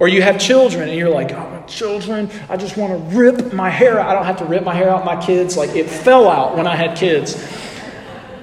Or 0.00 0.08
you 0.08 0.22
have 0.22 0.40
children 0.40 0.88
and 0.88 0.98
you're 0.98 1.08
like, 1.08 1.30
oh, 1.30 1.50
my 1.50 1.60
children, 1.66 2.28
I 2.48 2.56
just 2.56 2.76
want 2.76 2.92
to 2.92 3.16
rip 3.16 3.52
my 3.52 3.70
hair 3.70 4.00
out. 4.00 4.08
I 4.08 4.14
don't 4.14 4.26
have 4.26 4.38
to 4.38 4.44
rip 4.44 4.64
my 4.64 4.74
hair 4.74 4.90
out. 4.90 5.04
My 5.04 5.24
kids, 5.24 5.56
like, 5.56 5.70
it 5.70 5.88
fell 5.88 6.28
out 6.28 6.56
when 6.56 6.66
I 6.66 6.74
had 6.74 6.98
kids. 6.98 7.36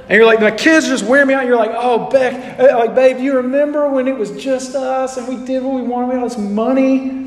And 0.09 0.17
you're 0.17 0.25
like, 0.25 0.41
my 0.41 0.51
kids 0.51 0.87
just 0.87 1.05
wear 1.05 1.25
me 1.25 1.33
out. 1.33 1.45
You're 1.45 1.57
like, 1.57 1.71
oh, 1.73 2.09
Beck, 2.09 2.59
uh, 2.59 2.77
like, 2.77 2.93
babe, 2.93 3.19
you 3.19 3.37
remember 3.37 3.89
when 3.89 4.07
it 4.07 4.17
was 4.17 4.31
just 4.31 4.75
us 4.75 5.17
and 5.17 5.27
we 5.27 5.45
did 5.45 5.63
what 5.63 5.75
we 5.75 5.81
wanted? 5.81 6.07
We 6.07 6.13
had 6.15 6.23
all 6.23 6.29
this 6.29 6.37
money 6.37 7.23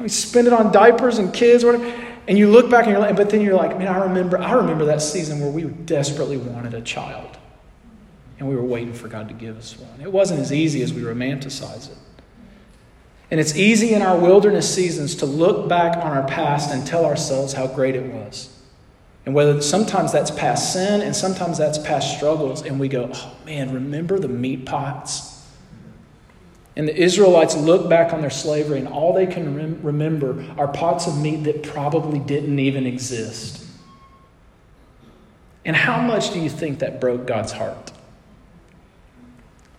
we 0.00 0.08
spend 0.08 0.46
it 0.46 0.52
on 0.52 0.72
diapers 0.72 1.18
and 1.18 1.32
kids, 1.32 1.64
whatever. 1.64 1.84
And 2.26 2.38
you 2.38 2.50
look 2.50 2.70
back 2.70 2.84
and 2.84 2.92
you're 2.92 3.00
like, 3.00 3.16
but 3.16 3.30
then 3.30 3.42
you're 3.42 3.56
like, 3.56 3.76
man, 3.78 3.88
I 3.88 4.04
remember, 4.04 4.38
I 4.38 4.52
remember 4.52 4.86
that 4.86 5.02
season 5.02 5.40
where 5.40 5.50
we 5.50 5.64
desperately 5.64 6.36
wanted 6.36 6.74
a 6.74 6.80
child. 6.80 7.36
And 8.38 8.48
we 8.48 8.56
were 8.56 8.64
waiting 8.64 8.94
for 8.94 9.08
God 9.08 9.28
to 9.28 9.34
give 9.34 9.58
us 9.58 9.78
one. 9.78 10.00
It 10.00 10.10
wasn't 10.10 10.40
as 10.40 10.52
easy 10.52 10.82
as 10.82 10.94
we 10.94 11.02
romanticize 11.02 11.90
it. 11.90 11.98
And 13.30 13.38
it's 13.38 13.54
easy 13.54 13.92
in 13.92 14.02
our 14.02 14.18
wilderness 14.18 14.72
seasons 14.72 15.16
to 15.16 15.26
look 15.26 15.68
back 15.68 15.96
on 15.98 16.16
our 16.16 16.26
past 16.26 16.72
and 16.72 16.86
tell 16.86 17.04
ourselves 17.04 17.52
how 17.52 17.66
great 17.66 17.94
it 17.94 18.12
was. 18.12 18.56
And 19.26 19.34
whether 19.34 19.60
sometimes 19.60 20.12
that's 20.12 20.30
past 20.30 20.72
sin 20.72 21.02
and 21.02 21.14
sometimes 21.14 21.58
that's 21.58 21.78
past 21.78 22.16
struggles, 22.16 22.62
and 22.62 22.80
we 22.80 22.88
go, 22.88 23.10
oh 23.12 23.36
man, 23.44 23.72
remember 23.72 24.18
the 24.18 24.28
meat 24.28 24.64
pots? 24.66 25.46
And 26.76 26.88
the 26.88 26.96
Israelites 26.96 27.56
look 27.56 27.90
back 27.90 28.12
on 28.12 28.22
their 28.22 28.30
slavery, 28.30 28.78
and 28.78 28.88
all 28.88 29.12
they 29.12 29.26
can 29.26 29.54
rem- 29.54 29.80
remember 29.82 30.44
are 30.56 30.68
pots 30.68 31.06
of 31.06 31.20
meat 31.20 31.44
that 31.44 31.62
probably 31.62 32.18
didn't 32.18 32.58
even 32.58 32.86
exist. 32.86 33.66
And 35.64 35.76
how 35.76 36.00
much 36.00 36.32
do 36.32 36.40
you 36.40 36.48
think 36.48 36.78
that 36.78 37.00
broke 37.00 37.26
God's 37.26 37.52
heart? 37.52 37.92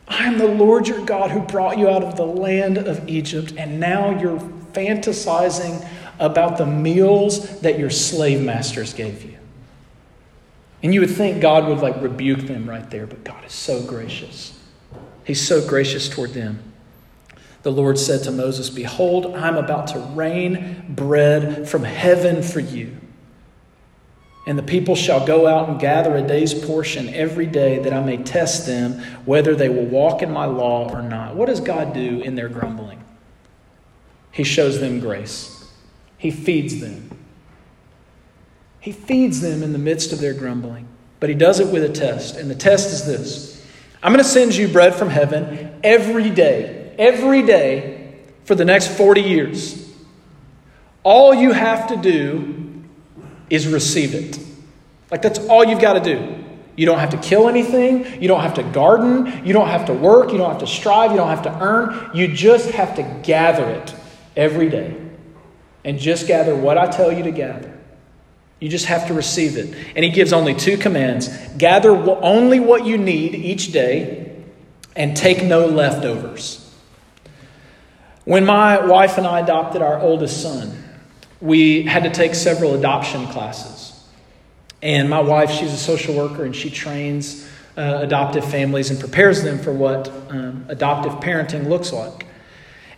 I 0.08 0.26
am 0.26 0.38
the 0.38 0.48
Lord 0.48 0.88
your 0.88 1.04
God 1.06 1.32
who 1.32 1.40
brought 1.40 1.80
you 1.80 1.90
out 1.90 2.04
of 2.04 2.18
the 2.18 2.26
land 2.26 2.78
of 2.78 3.10
Egypt, 3.10 3.54
and 3.58 3.80
now 3.80 4.20
you're 4.20 4.40
fantasizing 4.74 5.88
about 6.22 6.58
the 6.58 6.66
meals 6.66 7.60
that 7.62 7.78
your 7.78 7.90
slave 7.90 8.42
masters 8.42 8.94
gave 8.94 9.24
you. 9.24 9.38
And 10.84 10.94
you 10.94 11.02
would 11.02 11.12
think 11.12 11.42
God 11.42 11.68
would 11.68 11.80
like 11.80 12.02
rebuke 12.02 12.42
them 12.42 12.70
right 12.70 12.90
there, 12.90 13.06
but 13.06 13.24
God 13.24 13.44
is 13.46 13.54
so 13.54 13.84
gracious. 13.84 14.58
He's 15.24 15.46
so 15.46 15.66
gracious 15.68 16.08
toward 16.08 16.34
them. 16.34 16.64
The 17.64 17.72
Lord 17.72 18.00
said 18.00 18.24
to 18.24 18.32
Moses, 18.32 18.70
Behold, 18.70 19.36
I'm 19.36 19.58
about 19.58 19.88
to 19.88 20.00
rain 20.00 20.86
bread 20.90 21.70
from 21.70 21.84
heaven 21.84 22.42
for 22.42 22.60
you. 22.60 22.98
And 24.48 24.58
the 24.58 24.64
people 24.64 24.96
shall 24.96 25.26
go 25.26 25.46
out 25.46 25.70
and 25.70 25.80
gather 25.80 26.16
a 26.16 26.22
day's 26.22 26.54
portion 26.54 27.14
every 27.14 27.46
day 27.46 27.78
that 27.80 27.94
I 27.94 28.02
may 28.02 28.18
test 28.18 28.66
them 28.66 29.00
whether 29.26 29.56
they 29.56 29.70
will 29.70 29.86
walk 29.86 30.24
in 30.24 30.32
my 30.32 30.46
law 30.46 30.90
or 30.92 31.04
not. 31.04 31.36
What 31.36 31.46
does 31.46 31.62
God 31.62 31.94
do 31.94 32.22
in 32.22 32.34
their 32.34 32.50
grumbling? 32.50 33.04
He 34.32 34.44
shows 34.44 34.80
them 34.80 35.00
grace, 35.00 35.61
He 36.22 36.32
feeds 36.32 36.80
them. 36.80 37.10
He 38.80 38.92
feeds 38.94 39.42
them 39.42 39.62
in 39.62 39.74
the 39.74 39.80
midst 39.80 40.14
of 40.14 40.20
their 40.20 40.34
grumbling. 40.34 40.88
But 41.20 41.30
He 41.30 41.36
does 41.36 41.60
it 41.60 41.68
with 41.68 41.84
a 41.84 41.90
test. 41.90 42.38
And 42.38 42.50
the 42.50 42.56
test 42.56 42.92
is 42.94 43.06
this 43.06 43.68
I'm 44.02 44.14
going 44.14 44.24
to 44.24 44.30
send 44.30 44.56
you 44.56 44.68
bread 44.68 44.96
from 44.96 45.10
heaven 45.10 45.80
every 45.84 46.30
day 46.30 46.82
every 47.02 47.42
day 47.42 48.14
for 48.46 48.56
the 48.56 48.64
next 48.64 48.96
40 48.96 49.22
years. 49.22 49.92
All 51.04 51.34
you 51.34 51.52
have 51.52 51.88
to 51.88 51.98
do 51.98 52.84
is 53.50 53.68
receive 53.68 54.14
it. 54.14 54.40
Like, 55.10 55.24
that's 55.24 55.40
all 55.40 55.66
you've 55.66 55.82
got 55.82 55.94
to 55.94 56.00
do. 56.00 56.38
You 56.76 56.86
don't 56.86 57.00
have 57.00 57.10
to 57.10 57.18
kill 57.18 57.50
anything. 57.50 58.22
You 58.22 58.28
don't 58.28 58.42
have 58.42 58.54
to 58.54 58.64
garden. 58.64 59.46
You 59.46 59.52
don't 59.52 59.68
have 59.68 59.86
to 59.88 59.94
work. 59.94 60.32
You 60.32 60.38
don't 60.38 60.52
have 60.52 60.62
to 60.62 60.68
strive. 60.68 61.12
You 61.12 61.18
don't 61.18 61.30
have 61.30 61.44
to 61.44 61.60
earn. 61.60 62.12
You 62.14 62.28
just 62.28 62.70
have 62.70 62.96
to 62.96 63.04
gather 63.24 63.68
it 63.70 63.94
every 64.38 64.70
day. 64.70 65.01
And 65.84 65.98
just 66.00 66.28
gather 66.28 66.56
what 66.56 66.78
I 66.78 66.88
tell 66.88 67.12
you 67.12 67.24
to 67.24 67.32
gather. 67.32 67.78
You 68.60 68.70
just 68.70 68.86
have 68.86 69.08
to 69.08 69.14
receive 69.14 69.58
it. 69.58 69.76
And 69.96 70.06
he 70.06 70.12
gives 70.12 70.34
only 70.34 70.54
two 70.54 70.78
commands 70.78 71.30
gather 71.58 71.92
only 71.92 72.60
what 72.60 72.86
you 72.86 72.98
need 72.98 73.34
each 73.34 73.72
day, 73.72 74.32
and 74.96 75.16
take 75.16 75.44
no 75.44 75.66
leftovers. 75.66 76.58
When 78.26 78.46
my 78.46 78.86
wife 78.86 79.18
and 79.18 79.26
I 79.26 79.40
adopted 79.40 79.82
our 79.82 80.00
oldest 80.00 80.42
son, 80.42 80.78
we 81.40 81.84
had 81.84 82.04
to 82.04 82.12
take 82.12 82.36
several 82.36 82.76
adoption 82.76 83.26
classes. 83.28 84.08
And 84.82 85.10
my 85.10 85.22
wife, 85.22 85.52
she's 85.52 85.74
a 85.74 85.78
social 85.78 86.16
worker 86.16 86.44
and 86.44 86.56
she 86.56 86.70
trains 86.70 87.48
uh, 87.78 88.00
adoptive 88.02 88.46
families 88.46 88.90
and 88.90 89.00
prepares 89.00 89.44
them 89.44 89.60
for 89.60 89.72
what 89.72 90.10
um, 90.30 90.66
adoptive 90.68 91.14
parenting 91.14 91.68
looks 91.68 91.94
like. 91.94 92.28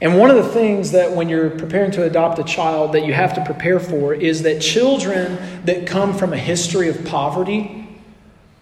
And 0.03 0.19
one 0.19 0.29
of 0.29 0.35
the 0.35 0.49
things 0.49 0.91
that 0.91 1.13
when 1.13 1.29
you're 1.29 1.49
preparing 1.49 1.89
to 1.91 2.03
adopt 2.03 2.37
a 2.37 2.43
child 2.43 2.91
that 2.91 3.05
you 3.05 3.13
have 3.13 3.35
to 3.35 3.45
prepare 3.45 3.79
for 3.79 4.13
is 4.13 4.43
that 4.43 4.61
children 4.61 5.37
that 5.63 5.87
come 5.87 6.13
from 6.13 6.33
a 6.33 6.37
history 6.37 6.89
of 6.89 7.05
poverty 7.05 7.87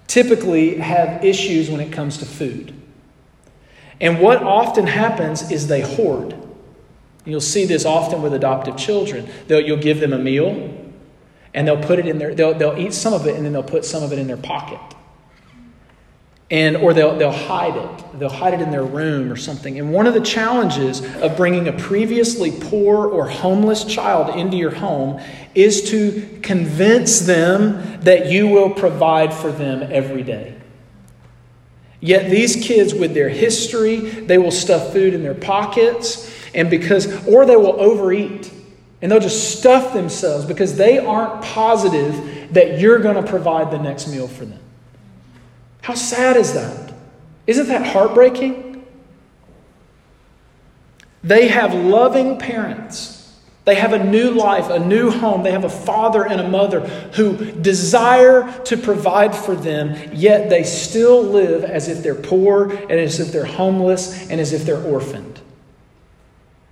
typically 0.05 0.77
have 0.77 1.25
issues 1.25 1.67
when 1.67 1.79
it 1.79 1.91
comes 1.91 2.19
to 2.19 2.25
food. 2.25 2.75
And 3.99 4.19
what 4.19 4.43
often 4.43 4.85
happens 4.85 5.49
is 5.49 5.67
they 5.67 5.81
hoard. 5.81 6.35
You'll 7.25 7.41
see 7.41 7.65
this 7.65 7.85
often 7.85 8.21
with 8.21 8.35
adoptive 8.35 8.77
children. 8.77 9.27
They'll, 9.47 9.61
you'll 9.61 9.77
give 9.77 9.99
them 9.99 10.13
a 10.13 10.19
meal, 10.19 10.71
and 11.55 11.67
they'll 11.67 11.83
put 11.83 11.97
it 11.97 12.05
in 12.05 12.19
their, 12.19 12.35
they'll, 12.35 12.53
they'll 12.53 12.77
eat 12.77 12.93
some 12.93 13.13
of 13.13 13.25
it, 13.25 13.35
and 13.35 13.43
then 13.43 13.53
they'll 13.53 13.63
put 13.63 13.83
some 13.83 14.03
of 14.03 14.13
it 14.13 14.19
in 14.19 14.27
their 14.27 14.37
pocket. 14.37 14.79
And, 16.51 16.75
or 16.75 16.93
they'll, 16.93 17.17
they'll 17.17 17.31
hide 17.31 17.77
it. 17.77 18.19
They'll 18.19 18.29
hide 18.29 18.53
it 18.53 18.61
in 18.61 18.71
their 18.71 18.83
room 18.83 19.31
or 19.31 19.37
something. 19.37 19.79
And 19.79 19.93
one 19.93 20.05
of 20.05 20.13
the 20.13 20.21
challenges 20.21 21.01
of 21.21 21.37
bringing 21.37 21.69
a 21.69 21.73
previously 21.73 22.51
poor 22.51 23.07
or 23.07 23.27
homeless 23.27 23.85
child 23.85 24.35
into 24.35 24.57
your 24.57 24.71
home 24.71 25.21
is 25.55 25.89
to 25.91 26.39
convince 26.43 27.21
them 27.21 28.01
that 28.01 28.29
you 28.29 28.49
will 28.49 28.69
provide 28.69 29.33
for 29.33 29.49
them 29.49 29.81
every 29.91 30.23
day. 30.23 30.61
Yet 32.01 32.29
these 32.29 32.55
kids, 32.57 32.93
with 32.93 33.13
their 33.13 33.29
history, 33.29 33.97
they 33.97 34.37
will 34.37 34.51
stuff 34.51 34.91
food 34.91 35.13
in 35.13 35.23
their 35.23 35.35
pockets 35.35 36.29
and 36.53 36.69
because, 36.69 37.27
or 37.27 37.45
they 37.45 37.55
will 37.55 37.79
overeat 37.79 38.51
and 39.01 39.11
they'll 39.11 39.19
just 39.19 39.59
stuff 39.59 39.93
themselves 39.93 40.45
because 40.45 40.75
they 40.75 40.99
aren't 40.99 41.43
positive 41.43 42.53
that 42.53 42.79
you're 42.79 42.99
going 42.99 43.23
to 43.23 43.29
provide 43.29 43.71
the 43.71 43.77
next 43.77 44.07
meal 44.07 44.27
for 44.27 44.45
them. 44.45 44.59
How 45.81 45.95
sad 45.95 46.37
is 46.37 46.53
that? 46.53 46.93
Isn't 47.47 47.67
that 47.67 47.87
heartbreaking? 47.87 48.85
They 51.23 51.47
have 51.49 51.73
loving 51.73 52.37
parents 52.39 53.21
They 53.63 53.75
have 53.75 53.93
a 53.93 54.03
new 54.03 54.31
life, 54.31 54.69
a 54.69 54.79
new 54.79 55.11
home. 55.11 55.43
They 55.43 55.51
have 55.51 55.65
a 55.65 55.69
father 55.69 56.25
and 56.25 56.41
a 56.41 56.47
mother 56.49 56.79
who 57.13 57.51
desire 57.51 58.51
to 58.63 58.75
provide 58.75 59.35
for 59.35 59.55
them, 59.55 59.95
yet 60.13 60.49
they 60.49 60.63
still 60.63 61.21
live 61.21 61.63
as 61.63 61.87
if 61.87 62.01
they're 62.01 62.15
poor 62.15 62.71
and 62.71 62.91
as 62.91 63.19
if 63.19 63.31
they're 63.31 63.45
homeless 63.45 64.29
and 64.31 64.41
as 64.41 64.51
if 64.51 64.65
they're 64.65 64.83
orphaned. 64.83 65.39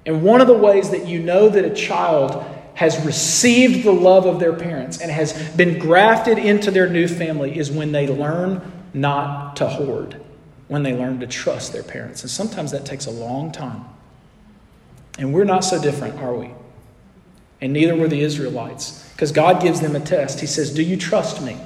And 0.06 0.24
one 0.24 0.42
of 0.42 0.48
the 0.48 0.58
ways 0.58 0.90
that 0.90 1.06
you 1.08 1.20
know 1.20 1.50
that 1.50 1.64
a 1.64 1.76
child 1.76 2.44
has 2.74 3.06
received 3.06 3.84
the 3.84 3.92
love 3.92 4.26
of 4.26 4.40
their 4.40 4.54
parents 4.54 5.00
and 5.00 5.12
has 5.12 5.34
been 5.56 5.78
grafted 5.78 6.40
into 6.40 6.72
their 6.72 6.90
new 6.90 7.08
family 7.08 7.56
is 7.56 7.70
when 7.70 7.92
they 7.92 8.08
learn 8.08 8.79
not 8.94 9.56
to 9.58 9.68
hoard, 9.68 10.22
when 10.68 10.84
they 10.84 10.96
learn 10.96 11.20
to 11.20 11.28
trust 11.28 11.74
their 11.74 11.84
parents. 11.84 12.22
And 12.22 12.30
sometimes 12.30 12.72
that 12.72 12.86
takes 12.86 13.06
a 13.06 13.12
long 13.12 13.52
time. 13.52 13.86
And 15.18 15.34
we're 15.34 15.44
not 15.44 15.66
so 15.66 15.82
different, 15.82 16.20
are 16.20 16.34
we? 16.34 16.52
And 17.62 17.74
neither 17.74 17.96
were 17.96 18.08
the 18.08 18.22
Israelites, 18.22 19.10
because 19.14 19.32
God 19.32 19.62
gives 19.62 19.82
them 19.82 19.96
a 19.96 20.00
test. 20.00 20.40
He 20.40 20.48
says, 20.48 20.74
Do 20.74 20.84
you 20.84 20.96
trust 20.96 21.42
me? 21.42 21.58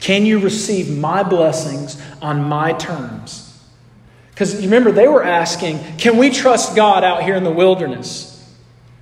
Can 0.00 0.26
you 0.26 0.38
receive 0.38 0.96
my 0.96 1.22
blessings 1.22 2.00
on 2.20 2.42
my 2.42 2.72
terms? 2.74 3.48
Because 4.30 4.60
remember, 4.62 4.92
they 4.92 5.08
were 5.08 5.24
asking, 5.24 5.78
Can 5.96 6.18
we 6.18 6.30
trust 6.30 6.76
God 6.76 7.04
out 7.04 7.22
here 7.22 7.36
in 7.36 7.44
the 7.44 7.50
wilderness? 7.50 8.28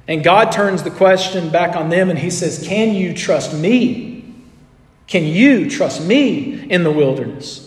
And 0.07 0.25
God 0.25 0.53
turns 0.53 0.83
the 0.83 0.91
question 0.91 1.51
back 1.51 1.77
on 1.77 1.89
them 1.89 2.11
and 2.11 2.19
He 2.19 2.31
says, 2.31 2.67
Can 2.67 2.95
you 2.95 3.15
trust 3.15 3.55
me? 3.55 4.10
Can 5.11 5.25
you 5.25 5.69
trust 5.69 6.07
me 6.07 6.71
in 6.71 6.85
the 6.85 6.91
wilderness? 6.91 7.67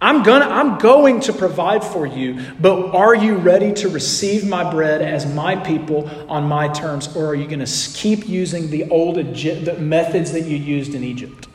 I'm, 0.00 0.22
gonna, 0.22 0.46
I'm 0.46 0.78
going 0.78 1.20
to 1.20 1.32
provide 1.32 1.84
for 1.84 2.06
you, 2.06 2.42
but 2.58 2.94
are 2.94 3.14
you 3.14 3.36
ready 3.36 3.72
to 3.74 3.88
receive 3.88 4.46
my 4.46 4.70
bread 4.70 5.00
as 5.00 5.26
my 5.32 5.56
people 5.56 6.10
on 6.28 6.44
my 6.44 6.68
terms, 6.68 7.14
or 7.14 7.26
are 7.26 7.34
you 7.34 7.46
going 7.46 7.64
to 7.64 7.90
keep 7.94 8.28
using 8.28 8.70
the 8.70 8.88
old 8.90 9.16
the 9.16 9.76
methods 9.78 10.32
that 10.32 10.42
you 10.42 10.56
used 10.56 10.94
in 10.94 11.04
Egypt? 11.04 11.48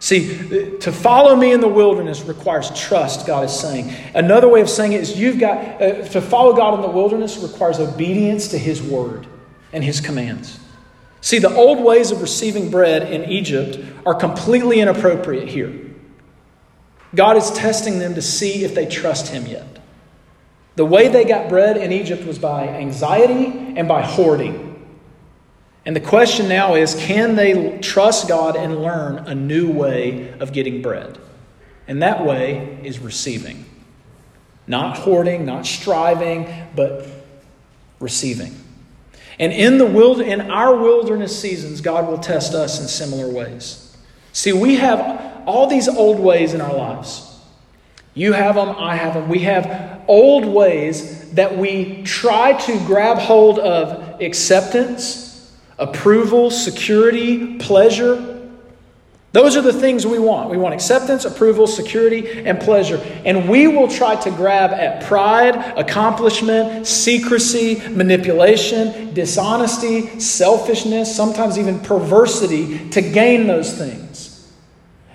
See, 0.00 0.78
to 0.80 0.90
follow 0.90 1.36
me 1.36 1.52
in 1.52 1.60
the 1.60 1.68
wilderness 1.68 2.22
requires 2.22 2.70
trust, 2.78 3.24
God 3.24 3.44
is 3.44 3.52
saying. 3.52 3.92
Another 4.14 4.48
way 4.48 4.60
of 4.60 4.68
saying 4.68 4.94
it 4.94 5.00
is 5.00 5.16
you've 5.16 5.38
got 5.38 5.80
uh, 5.80 6.02
to 6.08 6.20
follow 6.20 6.56
God 6.56 6.74
in 6.74 6.82
the 6.82 6.88
wilderness 6.88 7.38
requires 7.38 7.78
obedience 7.78 8.48
to 8.48 8.58
his 8.58 8.82
word 8.82 9.28
and 9.72 9.84
his 9.84 10.00
commands. 10.00 10.58
See, 11.22 11.38
the 11.38 11.54
old 11.54 11.82
ways 11.82 12.10
of 12.10 12.20
receiving 12.20 12.68
bread 12.68 13.10
in 13.10 13.30
Egypt 13.30 13.78
are 14.04 14.14
completely 14.14 14.80
inappropriate 14.80 15.48
here. 15.48 15.72
God 17.14 17.36
is 17.36 17.50
testing 17.52 18.00
them 18.00 18.16
to 18.16 18.22
see 18.22 18.64
if 18.64 18.74
they 18.74 18.86
trust 18.86 19.28
him 19.32 19.46
yet. 19.46 19.78
The 20.74 20.84
way 20.84 21.08
they 21.08 21.24
got 21.24 21.48
bread 21.48 21.76
in 21.76 21.92
Egypt 21.92 22.26
was 22.26 22.40
by 22.40 22.66
anxiety 22.66 23.76
and 23.76 23.86
by 23.86 24.02
hoarding. 24.02 24.68
And 25.86 25.94
the 25.94 26.00
question 26.00 26.48
now 26.48 26.74
is 26.74 26.94
can 26.94 27.36
they 27.36 27.78
trust 27.78 28.28
God 28.28 28.56
and 28.56 28.82
learn 28.82 29.18
a 29.18 29.34
new 29.34 29.70
way 29.70 30.36
of 30.40 30.52
getting 30.52 30.82
bread? 30.82 31.18
And 31.86 32.02
that 32.02 32.24
way 32.24 32.80
is 32.82 32.98
receiving. 32.98 33.64
Not 34.66 34.98
hoarding, 34.98 35.44
not 35.44 35.66
striving, 35.66 36.48
but 36.74 37.06
receiving. 38.00 38.56
And 39.38 39.52
in 39.52 39.78
the 39.78 39.86
wild, 39.86 40.20
in 40.20 40.40
our 40.50 40.76
wilderness 40.76 41.38
seasons, 41.38 41.80
God 41.80 42.06
will 42.06 42.18
test 42.18 42.54
us 42.54 42.80
in 42.80 42.88
similar 42.88 43.28
ways. 43.28 43.96
See, 44.32 44.52
we 44.52 44.76
have 44.76 45.46
all 45.46 45.66
these 45.66 45.88
old 45.88 46.20
ways 46.20 46.54
in 46.54 46.60
our 46.60 46.74
lives. 46.74 47.28
You 48.14 48.32
have 48.32 48.56
them, 48.56 48.70
I 48.70 48.94
have 48.96 49.14
them. 49.14 49.28
We 49.28 49.40
have 49.40 50.02
old 50.06 50.44
ways 50.44 51.30
that 51.32 51.56
we 51.56 52.02
try 52.02 52.52
to 52.52 52.78
grab 52.86 53.18
hold 53.18 53.58
of 53.58 54.20
acceptance 54.20 55.22
approval, 55.78 56.50
security, 56.50 57.56
pleasure. 57.58 58.31
Those 59.32 59.56
are 59.56 59.62
the 59.62 59.72
things 59.72 60.06
we 60.06 60.18
want. 60.18 60.50
We 60.50 60.58
want 60.58 60.74
acceptance, 60.74 61.24
approval, 61.24 61.66
security, 61.66 62.42
and 62.44 62.60
pleasure. 62.60 62.98
And 63.24 63.48
we 63.48 63.66
will 63.66 63.88
try 63.88 64.14
to 64.16 64.30
grab 64.30 64.72
at 64.72 65.04
pride, 65.04 65.56
accomplishment, 65.78 66.86
secrecy, 66.86 67.80
manipulation, 67.88 69.14
dishonesty, 69.14 70.20
selfishness, 70.20 71.14
sometimes 71.16 71.58
even 71.58 71.80
perversity 71.80 72.90
to 72.90 73.00
gain 73.00 73.46
those 73.46 73.76
things. 73.76 74.52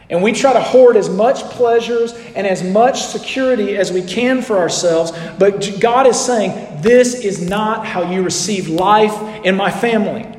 And 0.10 0.23
we 0.23 0.32
try 0.32 0.53
to 0.53 0.62
hoard 0.62 0.95
as 0.95 1.10
much 1.10 1.43
pleasures 1.51 2.13
and 2.36 2.47
as 2.47 2.63
much 2.63 3.03
security 3.03 3.77
as 3.77 3.91
we 3.91 4.01
can 4.01 4.41
for 4.41 4.58
ourselves. 4.58 5.12
But 5.38 5.80
God 5.80 6.08
is 6.08 6.19
saying, 6.19 6.82
This 6.82 7.13
is 7.13 7.47
not 7.47 7.86
how 7.86 8.10
you 8.10 8.23
receive 8.23 8.67
life 8.67 9.45
in 9.45 9.56
my 9.56 9.69
family. 9.69 10.37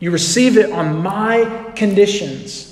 You 0.00 0.10
receive 0.10 0.56
it 0.56 0.72
on 0.72 1.02
my 1.02 1.72
conditions. 1.76 2.66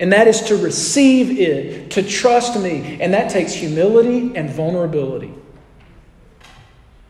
And 0.00 0.12
that 0.14 0.26
is 0.26 0.40
to 0.44 0.56
receive 0.56 1.38
it, 1.38 1.90
to 1.92 2.02
trust 2.02 2.58
me. 2.58 3.00
And 3.00 3.12
that 3.12 3.30
takes 3.30 3.52
humility 3.52 4.34
and 4.34 4.48
vulnerability 4.48 5.32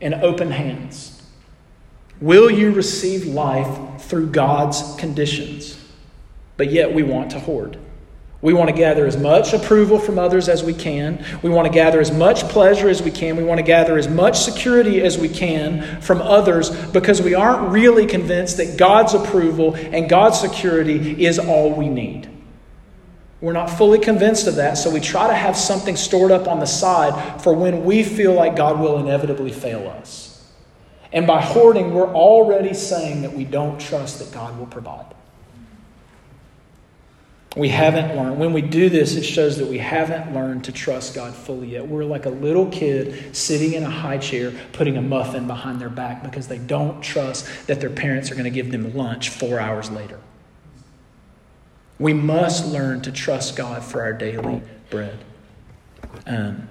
and 0.00 0.14
open 0.14 0.50
hands. 0.50 1.22
Will 2.20 2.50
you 2.50 2.72
receive 2.72 3.26
life 3.26 4.02
through 4.02 4.30
God's 4.30 4.96
conditions? 4.96 5.78
But 6.56 6.72
yet 6.72 6.92
we 6.92 7.04
want 7.04 7.30
to 7.30 7.40
hoard. 7.40 7.78
We 8.42 8.54
want 8.54 8.70
to 8.70 8.74
gather 8.74 9.06
as 9.06 9.18
much 9.18 9.52
approval 9.52 9.98
from 9.98 10.18
others 10.18 10.48
as 10.48 10.64
we 10.64 10.72
can. 10.72 11.22
We 11.42 11.50
want 11.50 11.66
to 11.66 11.72
gather 11.72 12.00
as 12.00 12.10
much 12.10 12.44
pleasure 12.44 12.88
as 12.88 13.02
we 13.02 13.10
can. 13.10 13.36
We 13.36 13.44
want 13.44 13.58
to 13.58 13.64
gather 13.64 13.98
as 13.98 14.08
much 14.08 14.38
security 14.38 15.02
as 15.02 15.18
we 15.18 15.28
can 15.28 16.00
from 16.00 16.22
others 16.22 16.70
because 16.86 17.20
we 17.20 17.34
aren't 17.34 17.70
really 17.70 18.06
convinced 18.06 18.56
that 18.56 18.78
God's 18.78 19.12
approval 19.12 19.74
and 19.74 20.08
God's 20.08 20.40
security 20.40 21.24
is 21.24 21.38
all 21.38 21.74
we 21.74 21.88
need. 21.88 22.30
We're 23.42 23.52
not 23.52 23.70
fully 23.70 23.98
convinced 23.98 24.46
of 24.46 24.56
that, 24.56 24.74
so 24.74 24.90
we 24.90 25.00
try 25.00 25.26
to 25.26 25.34
have 25.34 25.56
something 25.56 25.96
stored 25.96 26.30
up 26.30 26.46
on 26.46 26.60
the 26.60 26.66
side 26.66 27.42
for 27.42 27.54
when 27.54 27.84
we 27.84 28.02
feel 28.02 28.32
like 28.32 28.56
God 28.56 28.78
will 28.78 28.98
inevitably 28.98 29.52
fail 29.52 29.88
us. 29.88 30.50
And 31.12 31.26
by 31.26 31.40
hoarding, 31.40 31.92
we're 31.92 32.12
already 32.12 32.74
saying 32.74 33.22
that 33.22 33.32
we 33.34 33.44
don't 33.44 33.80
trust 33.80 34.18
that 34.18 34.32
God 34.32 34.58
will 34.58 34.66
provide. 34.66 35.06
We 37.56 37.68
haven't 37.68 38.16
learned. 38.16 38.38
When 38.38 38.52
we 38.52 38.62
do 38.62 38.88
this, 38.88 39.16
it 39.16 39.24
shows 39.24 39.58
that 39.58 39.66
we 39.66 39.78
haven't 39.78 40.32
learned 40.32 40.64
to 40.64 40.72
trust 40.72 41.16
God 41.16 41.34
fully 41.34 41.70
yet. 41.70 41.88
We're 41.88 42.04
like 42.04 42.26
a 42.26 42.30
little 42.30 42.66
kid 42.66 43.34
sitting 43.34 43.72
in 43.72 43.82
a 43.82 43.90
high 43.90 44.18
chair, 44.18 44.52
putting 44.72 44.96
a 44.96 45.02
muffin 45.02 45.48
behind 45.48 45.80
their 45.80 45.88
back 45.88 46.22
because 46.22 46.46
they 46.46 46.58
don't 46.58 47.02
trust 47.02 47.66
that 47.66 47.80
their 47.80 47.90
parents 47.90 48.30
are 48.30 48.34
going 48.34 48.44
to 48.44 48.50
give 48.50 48.70
them 48.70 48.94
lunch 48.94 49.30
four 49.30 49.58
hours 49.58 49.90
later. 49.90 50.20
We 51.98 52.14
must 52.14 52.66
learn 52.66 53.02
to 53.02 53.12
trust 53.12 53.56
God 53.56 53.82
for 53.82 54.00
our 54.00 54.12
daily 54.12 54.62
bread. 54.88 55.18
Um, 56.26 56.68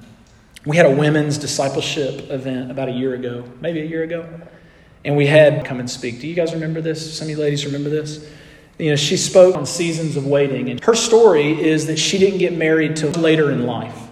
we 0.66 0.78
had 0.78 0.86
a 0.86 0.96
women's 0.96 1.38
discipleship 1.38 2.30
event 2.32 2.72
about 2.72 2.88
a 2.88 2.94
year 2.94 3.14
ago, 3.14 3.44
maybe 3.60 3.82
a 3.82 3.86
year 3.86 4.04
ago, 4.04 4.28
and 5.04 5.18
we 5.18 5.28
had 5.28 5.66
come 5.66 5.80
and 5.80 5.90
speak. 5.90 6.22
Do 6.22 6.28
you 6.28 6.36
guys 6.36 6.54
remember 6.54 6.80
this? 6.80 7.18
Some 7.18 7.26
of 7.26 7.32
you 7.32 7.38
ladies 7.38 7.66
remember 7.66 7.90
this? 7.90 8.30
You 8.80 8.92
know, 8.92 8.96
she 8.96 9.18
spoke 9.18 9.56
on 9.56 9.66
seasons 9.66 10.16
of 10.16 10.26
waiting, 10.26 10.70
and 10.70 10.82
her 10.86 10.96
story 10.96 11.62
is 11.62 11.86
that 11.88 12.00
she 12.00 12.18
didn't 12.18 12.40
get 12.40 12.54
married 12.54 12.96
till 12.96 13.12
later 13.12 13.52
in 13.52 13.66
life. 13.66 14.08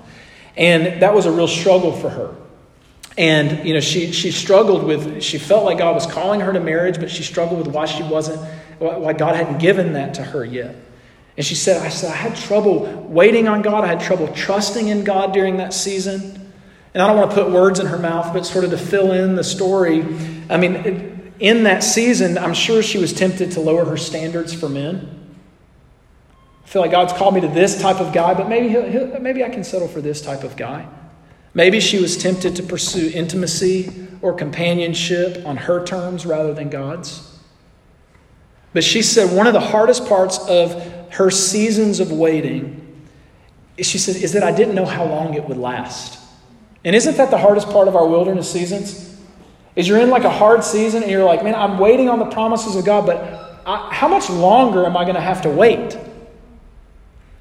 And 0.57 1.01
that 1.01 1.15
was 1.15 1.25
a 1.25 1.31
real 1.31 1.47
struggle 1.47 1.93
for 1.93 2.09
her. 2.09 2.35
And, 3.17 3.65
you 3.65 3.73
know, 3.73 3.79
she, 3.79 4.11
she 4.11 4.31
struggled 4.31 4.83
with, 4.83 5.23
she 5.23 5.37
felt 5.37 5.65
like 5.65 5.79
God 5.79 5.95
was 5.95 6.05
calling 6.05 6.41
her 6.41 6.53
to 6.53 6.59
marriage, 6.59 6.99
but 6.99 7.09
she 7.09 7.23
struggled 7.23 7.65
with 7.65 7.73
why 7.73 7.85
she 7.85 8.03
wasn't, 8.03 8.39
why 8.77 9.13
God 9.13 9.35
hadn't 9.35 9.57
given 9.57 9.93
that 9.93 10.13
to 10.15 10.23
her 10.23 10.45
yet. 10.45 10.75
And 11.37 11.45
she 11.45 11.55
said, 11.55 11.83
I 11.83 11.89
said, 11.89 12.11
I 12.11 12.15
had 12.15 12.35
trouble 12.35 12.85
waiting 13.07 13.47
on 13.47 13.61
God. 13.61 13.83
I 13.83 13.87
had 13.87 14.01
trouble 14.01 14.27
trusting 14.33 14.87
in 14.87 15.03
God 15.03 15.33
during 15.33 15.57
that 15.57 15.73
season. 15.73 16.51
And 16.93 17.01
I 17.01 17.07
don't 17.07 17.17
want 17.17 17.31
to 17.31 17.35
put 17.35 17.51
words 17.51 17.79
in 17.79 17.85
her 17.85 17.99
mouth, 17.99 18.33
but 18.33 18.45
sort 18.45 18.65
of 18.65 18.71
to 18.71 18.77
fill 18.77 19.11
in 19.11 19.35
the 19.35 19.43
story. 19.43 20.03
I 20.49 20.57
mean, 20.57 21.16
in 21.39 21.63
that 21.63 21.83
season, 21.83 22.37
I'm 22.37 22.53
sure 22.53 22.81
she 22.81 22.97
was 22.97 23.13
tempted 23.13 23.51
to 23.51 23.59
lower 23.59 23.85
her 23.85 23.97
standards 23.97 24.53
for 24.53 24.69
men. 24.69 25.35
I 26.63 26.67
feel 26.67 26.81
like 26.81 26.91
God's 26.91 27.13
called 27.13 27.33
me 27.33 27.41
to 27.41 27.47
this 27.47 27.81
type 27.81 28.01
of 28.01 28.13
guy, 28.13 28.33
but 28.33 28.49
maybe, 28.49 28.69
he'll, 28.69 28.89
he'll, 28.89 29.19
maybe 29.19 29.43
I 29.43 29.49
can 29.49 29.63
settle 29.63 29.87
for 29.87 30.01
this 30.01 30.21
type 30.21 30.43
of 30.43 30.57
guy. 30.57 30.87
Maybe 31.53 31.79
she 31.79 31.99
was 31.99 32.17
tempted 32.17 32.55
to 32.57 32.63
pursue 32.63 33.11
intimacy 33.13 34.07
or 34.21 34.33
companionship 34.33 35.45
on 35.45 35.57
her 35.57 35.85
terms 35.85 36.25
rather 36.25 36.53
than 36.53 36.69
God's. 36.69 37.39
But 38.73 38.83
she 38.83 39.01
said 39.01 39.35
one 39.35 39.47
of 39.47 39.53
the 39.53 39.59
hardest 39.59 40.07
parts 40.07 40.39
of 40.47 41.11
her 41.13 41.31
seasons 41.31 41.99
of 41.99 42.11
waiting, 42.11 42.83
she 43.79 43.97
said, 43.97 44.17
is 44.17 44.33
that 44.33 44.43
I 44.43 44.51
didn't 44.51 44.75
know 44.75 44.85
how 44.85 45.05
long 45.05 45.33
it 45.35 45.47
would 45.47 45.57
last. 45.57 46.19
And 46.83 46.95
isn't 46.95 47.17
that 47.17 47.31
the 47.31 47.37
hardest 47.37 47.69
part 47.69 47.87
of 47.87 47.95
our 47.95 48.07
wilderness 48.07 48.51
seasons? 48.51 49.16
Is 49.77 49.87
you're 49.87 49.99
in 49.99 50.09
like 50.09 50.25
a 50.25 50.29
hard 50.29 50.65
season 50.65 51.03
and 51.03 51.09
you're 51.09 51.23
like, 51.23 51.41
man, 51.41 51.55
I'm 51.55 51.79
waiting 51.79 52.09
on 52.09 52.19
the 52.19 52.25
promises 52.25 52.75
of 52.75 52.83
God, 52.83 53.05
but 53.05 53.61
I, 53.65 53.93
how 53.93 54.09
much 54.09 54.29
longer 54.29 54.85
am 54.85 54.97
I 54.97 55.03
going 55.03 55.15
to 55.15 55.21
have 55.21 55.43
to 55.43 55.49
wait? 55.49 55.97